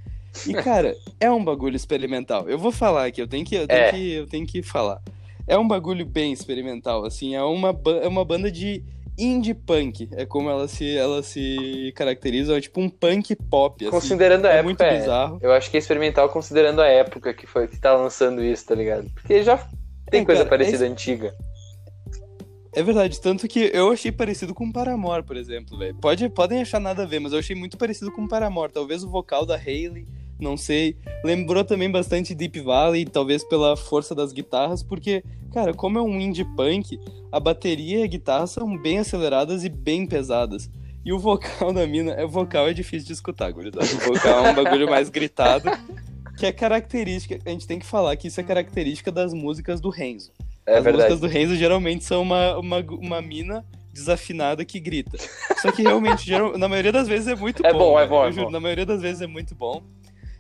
E, 0.47 0.53
cara, 0.55 0.95
é 1.21 1.31
um 1.31 1.43
bagulho 1.45 1.77
experimental. 1.77 2.49
Eu 2.49 2.59
vou 2.59 2.73
falar 2.73 3.07
aqui, 3.07 3.21
eu 3.21 3.29
tenho 3.29 3.45
que, 3.45 3.55
eu 3.55 3.67
tenho 3.67 3.81
É. 3.81 3.91
que, 3.93 4.13
eu 4.13 4.27
tenho 4.27 4.47
que 4.47 4.63
falar. 4.63 5.01
É 5.47 5.57
um 5.59 5.67
bagulho 5.69 6.05
bem 6.05 6.33
experimental, 6.33 7.05
assim, 7.05 7.35
é 7.35 7.43
uma, 7.43 7.75
é 8.03 8.09
uma 8.09 8.25
banda 8.25 8.51
de 8.51 8.83
indie 9.19 9.55
punk, 9.55 10.09
é 10.13 10.27
como 10.27 10.51
ela 10.51 10.69
se, 10.69 10.97
ela 10.97 11.23
se 11.23 11.93
caracteriza, 11.97 12.57
é 12.57 12.61
tipo 12.61 12.81
um 12.81 12.89
punk 12.89 13.35
pop, 13.35 13.83
assim. 13.85 13.91
Considerando 13.91 14.45
a 14.47 14.51
é 14.51 14.55
época, 14.55 14.65
muito 14.65 14.83
é. 14.83 14.99
bizarro. 14.99 15.39
Eu 15.41 15.53
acho 15.53 15.71
que 15.71 15.77
é 15.77 15.81
experimental 15.81 16.29
considerando 16.29 16.81
a 16.83 16.87
época 16.87 17.33
que 17.33 17.47
foi 17.47 17.67
que 17.67 17.79
tá 17.79 17.95
lançando 17.95 18.45
isso, 18.45 18.67
tá 18.67 18.75
ligado? 18.75 19.09
Porque 19.15 19.43
já 19.43 19.57
tem 20.11 20.23
É, 20.23 20.25
coisa 20.25 20.45
cara, 20.45 20.51
parecida 20.51 20.87
é- 20.87 20.89
antiga. 20.89 21.35
É 22.73 22.83
verdade, 22.83 23.19
tanto 23.23 23.49
que 23.49 23.71
eu 23.73 23.91
achei 23.91 24.13
parecido 24.13 24.53
com 24.53 24.71
Paramore, 24.71 25.23
por 25.23 25.35
exemplo, 25.35 25.79
velho. 25.79 25.95
Pode, 25.95 26.29
podem 26.29 26.61
achar 26.61 26.79
nada 26.79 27.05
a 27.05 27.07
ver, 27.07 27.21
mas 27.21 27.33
eu 27.33 27.39
achei 27.39 27.57
muito 27.57 27.79
parecido 27.79 28.13
com 28.13 28.29
Paramore. 28.29 28.71
Talvez 28.71 29.03
o 29.03 29.09
vocal 29.09 29.47
da 29.47 29.57
Hayley, 29.57 30.07
não 30.41 30.57
sei. 30.57 30.97
Lembrou 31.25 31.65
também 31.65 31.91
bastante 31.91 32.35
Deep 32.35 32.61
Valley, 32.61 33.05
talvez 33.05 33.43
pela 33.45 33.77
força 33.77 34.15
das 34.15 34.33
guitarras, 34.33 34.83
porque, 34.83 35.23
cara, 35.53 35.73
como 35.75 35.99
é 35.99 36.03
um 36.03 36.21
indie 36.21 36.45
punk, 36.57 36.99
a 37.33 37.41
bateria 37.41 38.01
e 38.01 38.03
a 38.03 38.07
guitarra 38.07 38.47
são 38.47 38.77
bem 38.77 38.99
aceleradas 38.99 39.65
e 39.65 39.69
bem 39.69 40.07
pesadas. 40.07 40.71
E 41.05 41.13
o 41.13 41.19
vocal 41.19 41.73
da 41.75 41.87
mina, 41.87 42.13
é, 42.13 42.25
o 42.25 42.29
vocal 42.29 42.69
é 42.69 42.73
difícil 42.73 43.07
de 43.07 43.13
escutar, 43.13 43.51
gurizada. 43.53 43.85
O 43.87 44.15
vocal 44.15 44.47
é 44.47 44.51
um 44.51 44.55
bagulho 44.55 44.89
mais 44.91 45.09
gritado, 45.09 45.71
que 46.37 46.45
é 46.47 46.53
característica, 46.53 47.39
a 47.47 47.51
gente 47.51 47.67
tem 47.67 47.79
que 47.79 47.87
falar 47.87 48.15
que 48.17 48.29
isso 48.29 48.41
é 48.41 48.43
característica 48.43 49.11
das 49.13 49.33
músicas 49.33 49.81
do 49.81 49.89
Renzo. 49.89 50.33
É 50.67 50.79
As 50.79 50.85
verdade. 50.85 51.11
músicas 51.13 51.21
do 51.21 51.27
Renzo 51.33 51.55
geralmente 51.57 52.05
são 52.05 52.23
uma, 52.23 52.59
uma, 52.59 52.79
uma 52.81 53.23
mina 53.23 53.65
desafinada 53.93 54.63
que 54.65 54.79
grita. 54.79 55.17
Só 55.63 55.73
que 55.73 55.81
realmente, 55.83 56.27
geral- 56.27 56.59
na 56.59 56.69
maioria 56.69 56.93
das 56.93 57.09
vezes 57.09 57.29
é 57.29 57.35
muito 57.35 57.65
É 57.65 57.73
bom. 57.73 57.79
bom, 57.79 58.01
é 58.01 58.07
bom, 58.07 58.25
é 58.25 58.29
Eu 58.29 58.33
juro, 58.33 58.47
bom. 58.47 58.53
Na 58.53 58.61
maioria 58.61 58.85
das 58.85 59.01
vezes 59.01 59.23
é 59.23 59.27
muito 59.27 59.55
bom. 59.55 59.83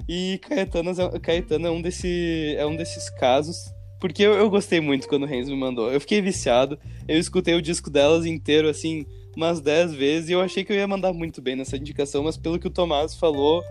E 0.08 0.38
Caetano 0.38 0.90
é, 0.90 1.18
Caetano 1.18 1.66
é, 1.66 1.70
um, 1.70 1.82
desse, 1.82 2.54
é 2.56 2.66
um 2.66 2.76
desses 2.76 3.10
casos. 3.10 3.74
Porque 4.00 4.22
eu, 4.22 4.34
eu 4.34 4.50
gostei 4.50 4.80
muito 4.80 5.08
quando 5.08 5.22
o 5.22 5.26
Renzo 5.26 5.50
me 5.50 5.56
mandou. 5.56 5.90
Eu 5.90 6.00
fiquei 6.00 6.20
viciado. 6.20 6.78
Eu 7.08 7.18
escutei 7.18 7.54
o 7.54 7.62
disco 7.62 7.90
delas 7.90 8.26
inteiro, 8.26 8.68
assim, 8.68 9.06
umas 9.36 9.60
10 9.60 9.94
vezes. 9.94 10.28
E 10.28 10.32
eu 10.32 10.40
achei 10.40 10.64
que 10.64 10.72
eu 10.72 10.76
ia 10.76 10.86
mandar 10.86 11.12
muito 11.12 11.40
bem 11.40 11.56
nessa 11.56 11.76
indicação. 11.76 12.22
Mas 12.22 12.36
pelo 12.36 12.58
que 12.58 12.66
o 12.66 12.70
Tomás 12.70 13.14
falou, 13.14 13.62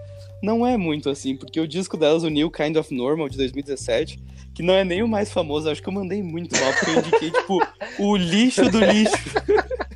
não 0.41 0.65
é 0.65 0.77
muito 0.77 1.09
assim. 1.09 1.35
Porque 1.35 1.59
o 1.59 1.67
disco 1.67 1.95
delas, 1.95 2.23
o 2.23 2.29
New 2.29 2.49
Kind 2.49 2.75
of 2.75 2.93
Normal, 2.93 3.29
de 3.29 3.37
2017, 3.37 4.19
que 4.53 4.63
não 4.63 4.73
é 4.73 4.83
nem 4.83 5.03
o 5.03 5.07
mais 5.07 5.31
famoso. 5.31 5.69
Acho 5.69 5.81
que 5.81 5.89
eu 5.89 5.93
mandei 5.93 6.23
muito 6.23 6.59
mal. 6.59 6.73
Porque 6.73 6.89
eu 6.89 6.99
indiquei, 6.99 7.31
tipo, 7.31 7.59
o 7.99 8.15
lixo 8.17 8.69
do 8.69 8.79
lixo. 8.79 9.13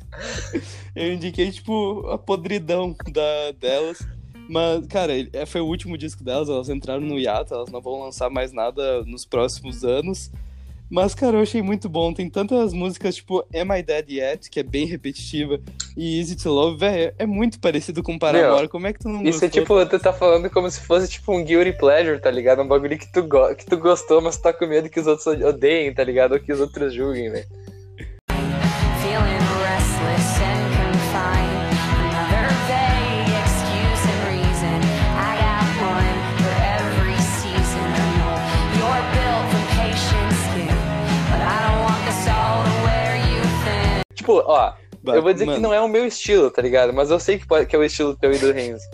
eu 0.94 1.12
indiquei, 1.12 1.50
tipo, 1.50 2.06
a 2.08 2.16
podridão 2.16 2.94
da, 3.12 3.52
delas. 3.58 3.98
Mas, 4.50 4.84
cara, 4.88 5.12
é, 5.32 5.46
foi 5.46 5.60
o 5.60 5.66
último 5.66 5.96
disco 5.96 6.24
delas, 6.24 6.48
elas 6.48 6.68
entraram 6.68 7.02
no 7.02 7.16
hiato, 7.16 7.54
elas 7.54 7.70
não 7.70 7.80
vão 7.80 8.00
lançar 8.00 8.28
mais 8.28 8.52
nada 8.52 9.04
nos 9.04 9.24
próximos 9.24 9.84
anos. 9.84 10.28
Mas, 10.90 11.14
cara, 11.14 11.36
eu 11.36 11.42
achei 11.42 11.62
muito 11.62 11.88
bom. 11.88 12.12
Tem 12.12 12.28
tantas 12.28 12.72
músicas, 12.72 13.14
tipo 13.14 13.46
Am 13.54 13.78
I 13.78 13.80
Dead 13.80 14.10
Yet, 14.10 14.50
que 14.50 14.58
é 14.58 14.64
bem 14.64 14.86
repetitiva, 14.86 15.60
e 15.96 16.18
Easy 16.18 16.34
to 16.34 16.50
Love, 16.50 16.78
velho, 16.78 17.14
é 17.16 17.26
muito 17.26 17.60
parecido 17.60 18.02
com 18.02 18.18
Paramore. 18.18 18.66
Como 18.66 18.88
é 18.88 18.92
que 18.92 18.98
tu 18.98 19.08
não 19.08 19.22
Isso 19.22 19.44
é 19.44 19.46
gostou? 19.46 19.50
tipo, 19.50 19.86
tu 19.86 20.02
tá 20.02 20.12
falando 20.12 20.50
como 20.50 20.68
se 20.68 20.80
fosse 20.80 21.08
tipo 21.08 21.32
um 21.32 21.44
guilty 21.44 21.72
pleasure, 21.74 22.20
tá 22.20 22.28
ligado? 22.28 22.60
Um 22.60 22.66
bagulho 22.66 22.98
que 22.98 23.06
tu, 23.06 23.22
que 23.56 23.66
tu 23.66 23.76
gostou, 23.76 24.20
mas 24.20 24.36
tu 24.36 24.42
tá 24.42 24.52
com 24.52 24.66
medo 24.66 24.90
que 24.90 24.98
os 24.98 25.06
outros 25.06 25.28
odeiem, 25.28 25.94
tá 25.94 26.02
ligado? 26.02 26.32
Ou 26.32 26.40
que 26.40 26.52
os 26.52 26.58
outros 26.58 26.92
julguem, 26.92 27.30
velho. 27.30 27.46
Tipo, 44.38 44.50
ó, 44.52 44.72
Ba- 45.02 45.14
eu 45.16 45.22
vou 45.22 45.32
dizer 45.32 45.44
que 45.46 45.50
Mano, 45.52 45.62
não 45.62 45.72
é 45.74 45.80
o 45.80 45.88
meu 45.88 46.06
estilo, 46.06 46.50
tá 46.50 46.60
ligado? 46.60 46.92
Mas 46.92 47.10
eu 47.10 47.18
sei 47.18 47.38
que, 47.38 47.46
pode- 47.46 47.66
que 47.66 47.74
é 47.74 47.78
o 47.78 47.84
estilo 47.84 48.16
teu 48.16 48.32
e 48.32 48.38
do 48.38 48.52
Renzo. 48.52 48.84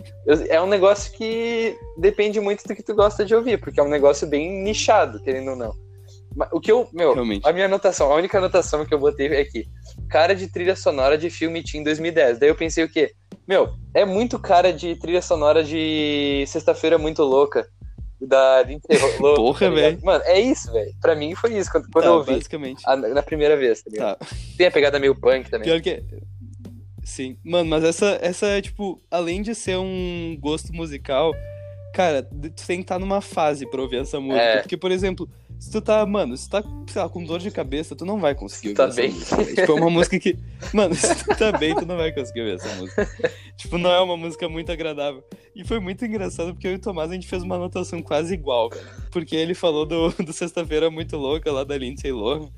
É 0.49 0.61
um 0.63 0.67
negócio 0.67 1.13
que 1.13 1.77
depende 1.99 2.41
muito 2.41 2.63
do 2.67 2.75
que 2.77 2.83
tu 2.83 2.95
gosta 2.95 3.25
de 3.25 3.35
ouvir, 3.35 3.59
porque 3.59 3.81
é 3.81 3.83
um 3.83 3.89
negócio 3.89 4.27
bem 4.27 4.63
nichado, 4.63 5.21
querendo 5.23 5.51
ou 5.51 5.57
não. 5.57 5.73
Mas 6.37 6.49
O 6.53 6.61
que 6.61 6.71
eu, 6.71 6.87
meu, 6.93 7.15
Realmente. 7.15 7.49
a 7.49 7.53
minha 7.53 7.65
anotação, 7.65 8.13
a 8.13 8.15
única 8.17 8.39
anotação 8.39 8.85
que 8.85 8.93
eu 8.95 8.99
botei 8.99 9.27
é 9.29 9.41
aqui. 9.41 9.65
Cara 10.09 10.35
de 10.35 10.47
trilha 10.49 10.77
sonora 10.77 11.17
de 11.19 11.29
filme 11.31 11.63
Teen 11.65 11.83
2010. 11.83 12.39
Daí 12.39 12.51
eu 12.51 12.55
pensei 12.55 12.85
o 12.85 12.89
quê? 12.89 13.11
Meu, 13.49 13.71
é 13.95 14.05
muito 14.05 14.39
cara 14.39 14.73
de 14.73 14.95
trilha 14.97 15.23
sonora 15.23 15.65
de 15.65 16.45
Sexta-feira 16.47 16.99
Muito 16.99 17.23
Louca. 17.23 17.67
Da 18.21 18.63
Lindsay 18.63 18.81
Lohan, 19.21 19.35
Porra, 19.37 19.59
tá 19.69 19.71
velho. 19.75 19.99
Mano, 20.03 20.25
é 20.25 20.41
isso, 20.41 20.73
velho. 20.73 20.93
Pra 21.01 21.15
mim 21.15 21.35
foi 21.35 21.57
isso 21.59 21.71
quando, 21.71 21.89
quando 21.91 22.05
Tá, 22.05 22.11
eu 22.11 22.15
ouvi. 22.15 22.33
basicamente. 22.35 22.83
a- 22.87 22.97
na 22.97 23.23
primeira 23.23 23.57
vez, 23.57 23.83
tá 23.83 23.91
ligado? 23.91 24.19
Tá. 24.19 24.27
Tem 24.57 24.67
a 24.67 24.71
pegada 24.71 24.99
meio 24.99 25.15
punk 25.15 25.51
também. 25.51 25.65
Pior 25.69 25.81
que. 25.81 26.03
Sim. 27.05 27.37
Mano, 27.45 27.69
mas 27.71 27.85
essa, 27.85 28.19
essa 28.21 28.47
é, 28.47 28.61
tipo, 28.61 29.01
além 29.11 29.41
de 29.43 29.55
ser 29.55 29.77
um 29.79 30.37
gosto 30.41 30.73
musical, 30.73 31.33
cara, 31.95 32.23
tu 32.23 32.67
tem 32.67 32.79
que 32.79 32.83
estar 32.85 32.99
numa 32.99 33.21
fase 33.21 33.65
pra 33.71 33.81
ouvir 33.81 33.99
essa 33.99 34.19
música. 34.19 34.43
É. 34.43 34.61
Porque, 34.61 34.77
por 34.77 34.91
exemplo, 34.91 35.29
se 35.59 35.71
tu 35.71 35.81
tá, 35.81 36.05
mano, 36.07 36.37
se 36.37 36.49
tu 36.49 36.53
tá, 36.53 36.69
sei 36.89 37.03
lá, 37.03 37.09
com 37.09 37.25
dor 37.25 37.39
de 37.41 37.51
cabeça, 37.51 37.97
tu 37.97 38.05
não 38.05 38.19
vai 38.21 38.35
conseguir 38.35 38.69
ouvir 38.69 38.77
Tá 38.77 38.85
essa 38.85 39.01
bem. 39.01 39.11
música. 39.13 39.37
velho. 39.37 39.55
Tipo, 39.57 39.73
é 39.73 39.75
uma 39.75 39.91
música 39.91 40.19
que. 40.19 40.39
Mano, 40.73 40.95
se 40.95 41.15
tu 41.25 41.37
tá 41.37 41.53
bem, 41.53 41.75
tu 41.75 41.87
não 41.87 41.97
vai 41.97 42.13
conseguir 42.13 42.41
ouvir 42.41 42.55
essa 42.57 42.75
música. 42.77 43.09
tipo, 43.57 43.79
não 43.79 43.91
é 43.91 44.01
uma 44.01 44.17
música 44.17 44.49
muito 44.49 44.71
agradável. 44.71 45.25
E 45.55 45.65
foi 45.65 45.81
muito 45.81 46.05
engraçado 46.05 46.53
porque 46.53 46.67
eu 46.67 46.73
e 46.73 46.77
o 46.77 46.79
Tomás 46.79 47.11
a 47.11 47.15
gente 47.15 47.27
fez 47.27 47.43
uma 47.43 47.57
anotação 47.57 48.03
quase 48.03 48.35
igual, 48.35 48.69
velho. 48.71 48.87
Porque 49.11 49.35
ele 49.35 49.55
falou 49.55 49.87
do, 49.87 50.11
do 50.11 50.33
Sexta-feira 50.33 50.91
Muito 50.91 51.17
Louca 51.17 51.51
lá 51.51 51.65
da 51.65 51.77
Lindsay 51.77 52.13
Lohan. 52.13 52.49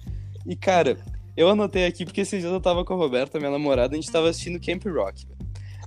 E, 0.47 0.57
cara, 0.57 0.97
eu 1.37 1.49
anotei 1.49 1.87
aqui 1.87 2.05
porque 2.05 2.23
esses 2.23 2.41
dias 2.41 2.53
eu 2.53 2.61
tava 2.61 2.85
com 2.85 2.95
a 2.95 2.97
Roberta, 2.97 3.39
minha 3.39 3.51
namorada, 3.51 3.95
a 3.95 4.01
gente 4.01 4.11
tava 4.11 4.29
assistindo 4.29 4.59
Camp 4.61 4.85
Rock, 4.87 5.25
velho. 5.27 5.38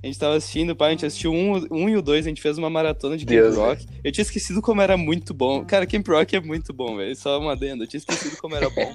A 0.02 0.06
gente 0.06 0.18
tava 0.18 0.34
assistindo, 0.34 0.74
pá, 0.74 0.86
a 0.86 0.90
gente 0.90 1.06
assistiu 1.06 1.32
um, 1.32 1.64
um 1.70 1.88
e 1.88 1.96
o 1.96 2.02
dois, 2.02 2.26
a 2.26 2.28
gente 2.28 2.42
fez 2.42 2.58
uma 2.58 2.68
maratona 2.68 3.16
de 3.16 3.24
Camp 3.24 3.38
Deus, 3.38 3.56
Rock. 3.56 3.86
Eu 4.02 4.10
tinha 4.10 4.22
esquecido 4.22 4.60
como 4.60 4.80
era 4.80 4.96
muito 4.96 5.32
bom. 5.32 5.64
Cara, 5.64 5.86
Camp 5.86 6.06
Rock 6.08 6.34
é 6.34 6.40
muito 6.40 6.72
bom, 6.72 6.96
velho. 6.96 7.14
Só 7.14 7.38
uma 7.38 7.52
adenda, 7.52 7.84
eu 7.84 7.88
tinha 7.88 7.98
esquecido 7.98 8.36
como 8.38 8.56
era 8.56 8.68
bom. 8.68 8.92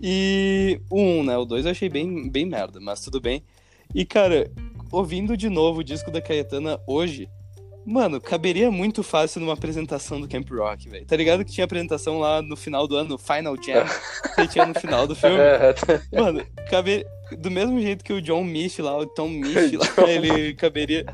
E 0.00 0.80
o 0.88 1.00
um, 1.00 1.24
né? 1.24 1.36
O 1.36 1.44
dois 1.44 1.64
eu 1.64 1.72
achei 1.72 1.88
bem, 1.88 2.30
bem 2.30 2.46
merda, 2.46 2.78
mas 2.80 3.00
tudo 3.00 3.20
bem. 3.20 3.42
E, 3.92 4.04
cara, 4.04 4.50
ouvindo 4.92 5.36
de 5.36 5.48
novo 5.48 5.80
o 5.80 5.84
disco 5.84 6.10
da 6.10 6.20
Caetana 6.20 6.78
hoje, 6.86 7.28
mano, 7.86 8.20
caberia 8.20 8.70
muito 8.70 9.02
fácil 9.02 9.40
numa 9.40 9.54
apresentação 9.54 10.20
do 10.20 10.28
Camp 10.28 10.48
Rock, 10.50 10.88
velho. 10.88 11.06
Tá 11.06 11.16
ligado 11.16 11.44
que 11.44 11.52
tinha 11.52 11.64
apresentação 11.64 12.18
lá 12.18 12.42
no 12.42 12.56
final 12.56 12.86
do 12.86 12.96
ano, 12.96 13.10
no 13.10 13.18
Final 13.18 13.56
Jam, 13.62 13.84
que 14.36 14.48
tinha 14.48 14.66
no 14.66 14.74
final 14.78 15.06
do 15.06 15.14
filme? 15.14 15.36
Mano, 16.12 16.44
cabe... 16.70 17.04
do 17.38 17.50
mesmo 17.50 17.80
jeito 17.80 18.04
que 18.04 18.12
o 18.12 18.20
John 18.22 18.44
Mish 18.44 18.78
lá, 18.78 18.96
o 18.96 19.06
Tom 19.06 19.28
Mish 19.28 19.72
lá, 19.72 19.86
John. 19.96 20.06
ele 20.06 20.54
caberia. 20.54 21.04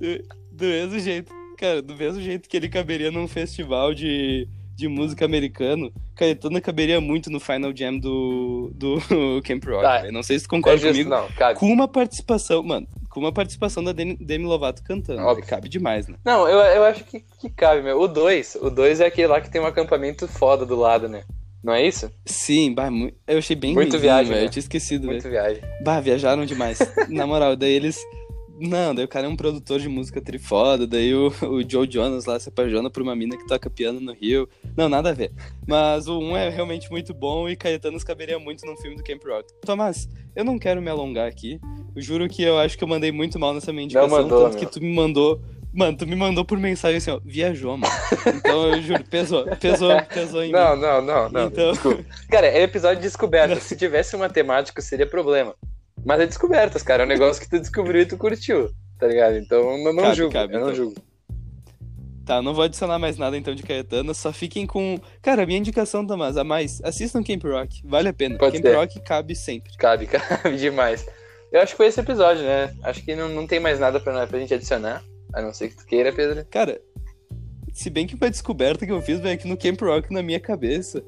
do, 0.00 0.24
do 0.52 0.64
mesmo 0.64 0.98
jeito, 0.98 1.32
cara, 1.58 1.82
do 1.82 1.94
mesmo 1.94 2.20
jeito 2.20 2.48
que 2.48 2.56
ele 2.56 2.68
caberia 2.68 3.10
num 3.10 3.26
festival 3.28 3.92
de, 3.94 4.48
de 4.76 4.88
música 4.88 5.24
americano, 5.24 5.92
Caetano 6.14 6.60
caberia 6.60 7.00
muito 7.00 7.30
no 7.30 7.40
Final 7.40 7.72
Jam 7.76 7.98
do, 7.98 8.70
do 8.74 9.42
Camp 9.44 9.64
Rock. 9.64 9.82
Tá. 9.82 9.98
velho. 9.98 10.12
Não 10.12 10.22
sei 10.22 10.38
se 10.38 10.44
tu 10.46 10.54
É 10.54 10.56
concorda 10.56 10.78
justo, 10.78 10.92
comigo. 10.92 11.10
não, 11.10 11.28
cabe. 11.32 11.58
Com 11.58 11.66
uma 11.66 11.88
participação, 11.88 12.62
mano, 12.62 12.86
com 13.14 13.20
uma 13.20 13.32
participação 13.32 13.82
da 13.82 13.92
Demi, 13.92 14.44
Lovato 14.44 14.82
cantando. 14.82 15.20
Óbvio. 15.20 15.36
velho, 15.36 15.46
Cabe 15.46 15.68
demais, 15.68 16.08
né? 16.08 16.16
Não, 16.24 16.48
eu, 16.48 16.58
eu 16.58 16.84
acho 16.84 17.04
que, 17.04 17.20
que 17.20 17.48
cabe, 17.48 17.80
meu. 17.80 18.00
O 18.00 18.08
2, 18.08 18.56
o 18.60 18.68
2 18.68 19.00
é 19.00 19.06
aquele 19.06 19.28
lá 19.28 19.40
que 19.40 19.48
tem 19.48 19.60
um 19.60 19.66
acampamento 19.66 20.26
foda 20.26 20.66
do 20.66 20.74
lado, 20.74 21.08
né? 21.08 21.22
Não 21.62 21.72
é 21.72 21.86
isso? 21.86 22.10
Sim, 22.26 22.74
bah, 22.74 22.90
eu 23.26 23.38
achei 23.38 23.56
bem 23.56 23.72
Muito 23.72 23.98
viagem, 23.98 24.26
velho. 24.26 24.40
né? 24.40 24.46
Eu 24.46 24.50
tinha 24.50 24.60
esquecido. 24.60 25.06
Muito 25.06 25.26
viagem. 25.30 25.62
Bah, 25.82 26.00
viajaram 26.00 26.44
demais. 26.44 26.78
Na 27.08 27.26
moral, 27.26 27.56
daí 27.56 27.72
eles. 27.72 27.98
Não, 28.58 28.94
daí 28.94 29.04
o 29.04 29.08
cara 29.08 29.26
é 29.26 29.28
um 29.28 29.34
produtor 29.36 29.80
de 29.80 29.88
música 29.88 30.20
trifoda, 30.20 30.86
daí 30.86 31.12
o, 31.14 31.26
o 31.42 31.68
Joe 31.68 31.90
Jonas 31.90 32.24
lá 32.24 32.38
se 32.38 32.48
apaixona 32.48 32.88
por 32.88 33.02
uma 33.02 33.14
mina 33.16 33.36
que 33.36 33.46
toca 33.46 33.68
piano 33.68 34.00
no 34.00 34.12
Rio. 34.12 34.48
Não, 34.76 34.88
nada 34.88 35.10
a 35.10 35.12
ver. 35.12 35.32
Mas 35.66 36.06
o 36.06 36.18
um 36.20 36.36
é 36.36 36.48
realmente 36.50 36.90
muito 36.90 37.12
bom 37.12 37.48
e 37.48 37.56
Caetanos 37.56 38.04
caberia 38.04 38.38
muito 38.38 38.64
num 38.64 38.76
filme 38.76 38.96
do 38.96 39.02
Camp 39.02 39.22
Rock. 39.24 39.52
Tomás, 39.64 40.08
eu 40.36 40.44
não 40.44 40.58
quero 40.58 40.80
me 40.80 40.88
alongar 40.90 41.26
aqui. 41.28 41.58
Eu 41.96 42.02
juro 42.02 42.28
que 42.28 42.42
eu 42.42 42.58
acho 42.58 42.78
que 42.78 42.84
eu 42.84 42.88
mandei 42.88 43.10
muito 43.10 43.38
mal 43.40 43.52
nessa 43.54 43.72
minha 43.72 43.84
indicação, 43.84 44.08
mandou, 44.08 44.44
tanto 44.44 44.58
meu. 44.58 44.60
que 44.66 44.72
tu 44.72 44.80
me 44.80 44.92
mandou. 44.94 45.40
Mano, 45.72 45.96
tu 45.96 46.06
me 46.06 46.14
mandou 46.14 46.44
por 46.44 46.56
mensagem 46.56 46.98
assim, 46.98 47.10
ó, 47.10 47.18
viajou, 47.24 47.76
mano. 47.76 47.92
Então 48.36 48.68
eu 48.72 48.80
juro, 48.80 49.02
pesou, 49.10 49.44
pesou, 49.56 49.90
pesou 50.04 50.44
em 50.44 50.52
Não, 50.52 50.76
mim. 50.76 50.82
não, 50.82 51.02
não, 51.02 51.28
não. 51.28 51.46
Então- 51.48 51.72
Desculpa. 51.72 52.04
Cara, 52.30 52.46
é 52.46 52.62
episódio 52.62 52.98
de 52.98 53.02
descoberta. 53.02 53.56
Se 53.58 53.74
tivesse 53.76 54.14
uma 54.14 54.28
temática, 54.28 54.80
seria 54.80 55.06
problema. 55.06 55.56
Mas 56.04 56.20
é 56.20 56.26
descobertas, 56.26 56.82
cara. 56.82 57.02
É 57.02 57.06
um 57.06 57.08
negócio 57.08 57.42
que 57.42 57.48
tu 57.48 57.58
descobriu 57.58 58.02
e 58.02 58.06
tu 58.06 58.16
curtiu. 58.16 58.70
Tá 58.98 59.06
ligado? 59.06 59.36
Então 59.36 59.78
não, 59.78 59.92
não 59.92 60.02
Cabe, 60.02 60.16
julgo. 60.16 60.32
cabe, 60.32 60.54
eu 60.54 60.60
não 60.60 60.66
então. 60.68 60.76
julgo. 60.76 60.94
Tá, 62.24 62.40
não 62.40 62.54
vou 62.54 62.64
adicionar 62.64 62.98
mais 62.98 63.18
nada 63.18 63.36
então 63.36 63.54
de 63.54 63.62
Caetano, 63.62 64.14
só 64.14 64.32
fiquem 64.32 64.66
com. 64.66 64.98
Cara, 65.20 65.44
minha 65.44 65.58
indicação, 65.58 66.06
Tomás, 66.06 66.38
a 66.38 66.44
mais, 66.44 66.80
assistam 66.82 67.22
Camp 67.22 67.44
Rock, 67.44 67.82
vale 67.84 68.08
a 68.08 68.14
pena. 68.14 68.38
Pode 68.38 68.56
Camp 68.56 68.64
ser. 68.64 68.76
Rock 68.76 69.00
cabe 69.00 69.36
sempre. 69.36 69.76
Cabe, 69.76 70.06
cabe 70.08 70.56
demais. 70.56 71.06
Eu 71.52 71.60
acho 71.60 71.72
que 71.72 71.76
foi 71.76 71.86
esse 71.86 72.00
episódio, 72.00 72.42
né? 72.42 72.74
Acho 72.82 73.04
que 73.04 73.14
não, 73.14 73.28
não 73.28 73.46
tem 73.46 73.60
mais 73.60 73.78
nada 73.78 74.00
pra, 74.00 74.26
pra 74.26 74.38
gente 74.38 74.54
adicionar. 74.54 75.04
A 75.34 75.42
não 75.42 75.52
ser 75.52 75.68
que 75.68 75.76
tu 75.76 75.84
queira, 75.84 76.12
Pedro. 76.12 76.44
Cara, 76.50 76.80
se 77.72 77.90
bem 77.90 78.06
que 78.06 78.14
uma 78.14 78.30
descoberta 78.30 78.86
que 78.86 78.92
eu 78.92 79.02
fiz, 79.02 79.22
é 79.24 79.36
que 79.36 79.46
no 79.46 79.56
Camp 79.56 79.80
Rock, 79.82 80.12
na 80.12 80.22
minha 80.22 80.40
cabeça, 80.40 81.04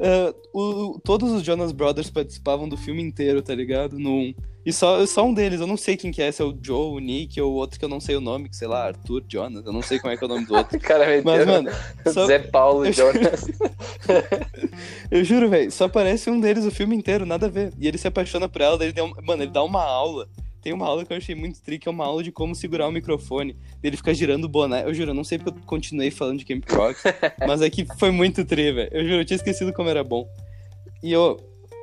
ah, 0.00 0.34
o- 0.52 0.98
todos 1.04 1.30
os 1.32 1.42
Jonas 1.42 1.72
Brothers 1.72 2.10
participavam 2.10 2.68
do 2.68 2.76
filme 2.76 3.02
inteiro, 3.02 3.42
tá 3.42 3.54
ligado? 3.54 3.98
No 3.98 4.10
um. 4.10 4.34
E 4.64 4.72
só, 4.72 5.06
só 5.06 5.24
um 5.24 5.32
deles, 5.32 5.60
eu 5.60 5.66
não 5.66 5.76
sei 5.76 5.96
quem 5.96 6.10
que 6.10 6.20
é, 6.20 6.32
se 6.32 6.42
é 6.42 6.44
o 6.44 6.52
Joe, 6.60 6.96
o 6.96 6.98
Nick 6.98 7.40
ou 7.40 7.52
o 7.52 7.54
outro 7.54 7.78
que 7.78 7.84
eu 7.84 7.88
não 7.88 8.00
sei 8.00 8.16
o 8.16 8.20
nome, 8.20 8.48
que 8.48 8.56
sei 8.56 8.66
lá, 8.66 8.86
Arthur 8.88 9.22
Jonas, 9.28 9.64
eu 9.64 9.72
não 9.72 9.80
sei 9.80 10.00
como 10.00 10.12
é 10.12 10.16
que 10.16 10.24
é 10.24 10.26
o 10.26 10.28
nome 10.28 10.44
do 10.44 10.56
outro. 10.56 10.76
Cara, 10.82 11.06
meteu 11.06 11.22
Mas, 11.24 11.46
mano, 11.46 11.70
só- 12.12 12.26
Zé 12.26 12.40
Paulo 12.40 12.84
eu- 12.84 12.92
Jonas. 12.92 13.44
Eu 15.10 15.22
juro, 15.24 15.48
velho, 15.48 15.70
só 15.70 15.84
aparece 15.84 16.28
um 16.30 16.40
deles 16.40 16.64
o 16.64 16.70
filme 16.70 16.96
inteiro, 16.96 17.24
nada 17.24 17.46
a 17.46 17.48
ver. 17.48 17.72
E 17.78 17.86
ele 17.86 17.96
se 17.98 18.08
apaixona 18.08 18.48
por 18.48 18.60
ela, 18.60 18.82
ele 18.82 18.92
dá 18.92 19.04
um- 19.04 19.12
mano, 19.22 19.42
ele 19.42 19.50
dá 19.52 19.62
uma 19.62 19.82
aula. 19.82 20.28
Tem 20.66 20.72
uma 20.72 20.84
aula 20.84 21.04
que 21.04 21.12
eu 21.12 21.16
achei 21.16 21.32
muito 21.32 21.62
trick, 21.62 21.84
que 21.84 21.88
é 21.88 21.92
uma 21.92 22.04
aula 22.04 22.24
de 22.24 22.32
como 22.32 22.52
segurar 22.52 22.88
o 22.88 22.90
microfone. 22.90 23.56
Ele 23.84 23.96
fica 23.96 24.12
girando 24.12 24.46
o 24.46 24.48
boné. 24.48 24.82
Eu 24.84 24.92
juro, 24.92 25.12
eu 25.12 25.14
não 25.14 25.22
sei 25.22 25.38
porque 25.38 25.56
eu 25.56 25.64
continuei 25.64 26.10
falando 26.10 26.40
de 26.40 26.44
Camp 26.44 26.68
Rock, 26.68 26.98
mas 27.46 27.62
é 27.62 27.70
que 27.70 27.86
foi 27.96 28.10
muito 28.10 28.44
tri, 28.44 28.72
velho. 28.72 28.90
Eu 28.90 29.04
juro, 29.04 29.20
eu 29.20 29.24
tinha 29.24 29.36
esquecido 29.36 29.72
como 29.72 29.88
era 29.88 30.02
bom. 30.02 30.28
E 31.04 31.12
eu, 31.12 31.38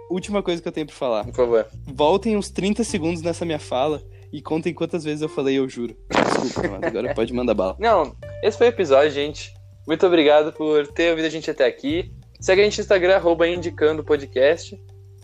última 0.09 0.43
coisa 0.43 0.61
que 0.61 0.67
eu 0.67 0.71
tenho 0.73 0.85
pra 0.85 0.93
falar. 0.93 1.23
Por 1.23 1.33
favor. 1.33 1.65
Voltem 1.85 2.35
uns 2.35 2.49
30 2.49 2.83
segundos 2.83 3.21
nessa 3.21 3.45
minha 3.45 3.57
fala 3.57 4.03
e 4.33 4.41
contem 4.41 4.73
quantas 4.73 5.05
vezes 5.05 5.21
eu 5.21 5.29
falei 5.29 5.57
eu 5.57 5.69
juro. 5.69 5.95
Desculpa, 6.41 6.67
mas 6.67 6.83
agora 6.83 7.13
pode 7.13 7.31
mandar 7.31 7.53
bala. 7.53 7.77
Não, 7.79 8.13
esse 8.43 8.57
foi 8.57 8.67
o 8.67 8.69
episódio, 8.69 9.11
gente. 9.11 9.53
Muito 9.87 10.05
obrigado 10.05 10.51
por 10.51 10.87
ter 10.87 11.11
ouvido 11.11 11.23
a 11.23 11.29
gente 11.29 11.49
até 11.49 11.65
aqui. 11.65 12.11
Segue 12.37 12.59
a 12.59 12.65
gente 12.65 12.79
no 12.79 12.81
Instagram, 12.81 13.15
arroba 13.15 13.47
indicando 13.47 14.03
podcast. 14.03 14.77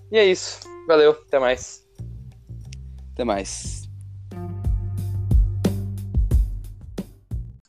E 0.10 0.18
é 0.18 0.26
isso. 0.26 0.62
Valeu, 0.88 1.12
até 1.12 1.40
mais. 1.40 1.89
Até 3.20 3.26
mais. 3.26 3.90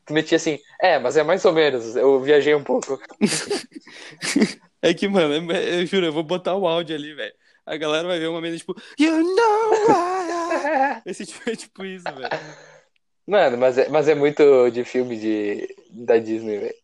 Tu 0.07 0.13
metia 0.13 0.37
assim, 0.37 0.61
é, 0.81 0.97
mas 1.01 1.17
é 1.17 1.25
mais 1.25 1.45
ou 1.45 1.53
menos. 1.53 1.97
Eu 1.97 2.21
viajei 2.21 2.55
um 2.55 2.63
pouco. 2.63 3.01
É 4.83 4.95
que, 4.95 5.07
mano, 5.07 5.53
é- 5.53 5.83
eu 5.83 5.85
juro, 5.85 6.07
eu 6.07 6.13
vou 6.13 6.23
botar 6.23 6.55
o 6.55 6.67
áudio 6.67 6.97
ali, 6.97 7.13
velho. 7.13 7.35
A 7.67 7.77
galera 7.77 8.09
vai 8.09 8.19
ver 8.19 8.29
uma 8.29 8.41
mesa 8.41 8.57
tipo, 8.57 8.75
You 8.99 9.13
know 9.13 9.75
I... 9.91 11.03
Esse 11.05 11.27
tipo, 11.27 11.51
é 11.51 11.55
tipo 11.55 11.85
isso, 11.85 12.05
velho. 12.05 12.31
Mano, 13.27 13.59
mas 13.59 13.77
é, 13.77 13.91
mas 13.91 14.09
é 14.09 14.15
muito 14.15 14.71
de 14.71 14.83
filme 14.83 15.19
de, 15.19 15.69
da 15.91 16.17
Disney, 16.17 16.61
velho. 16.61 16.75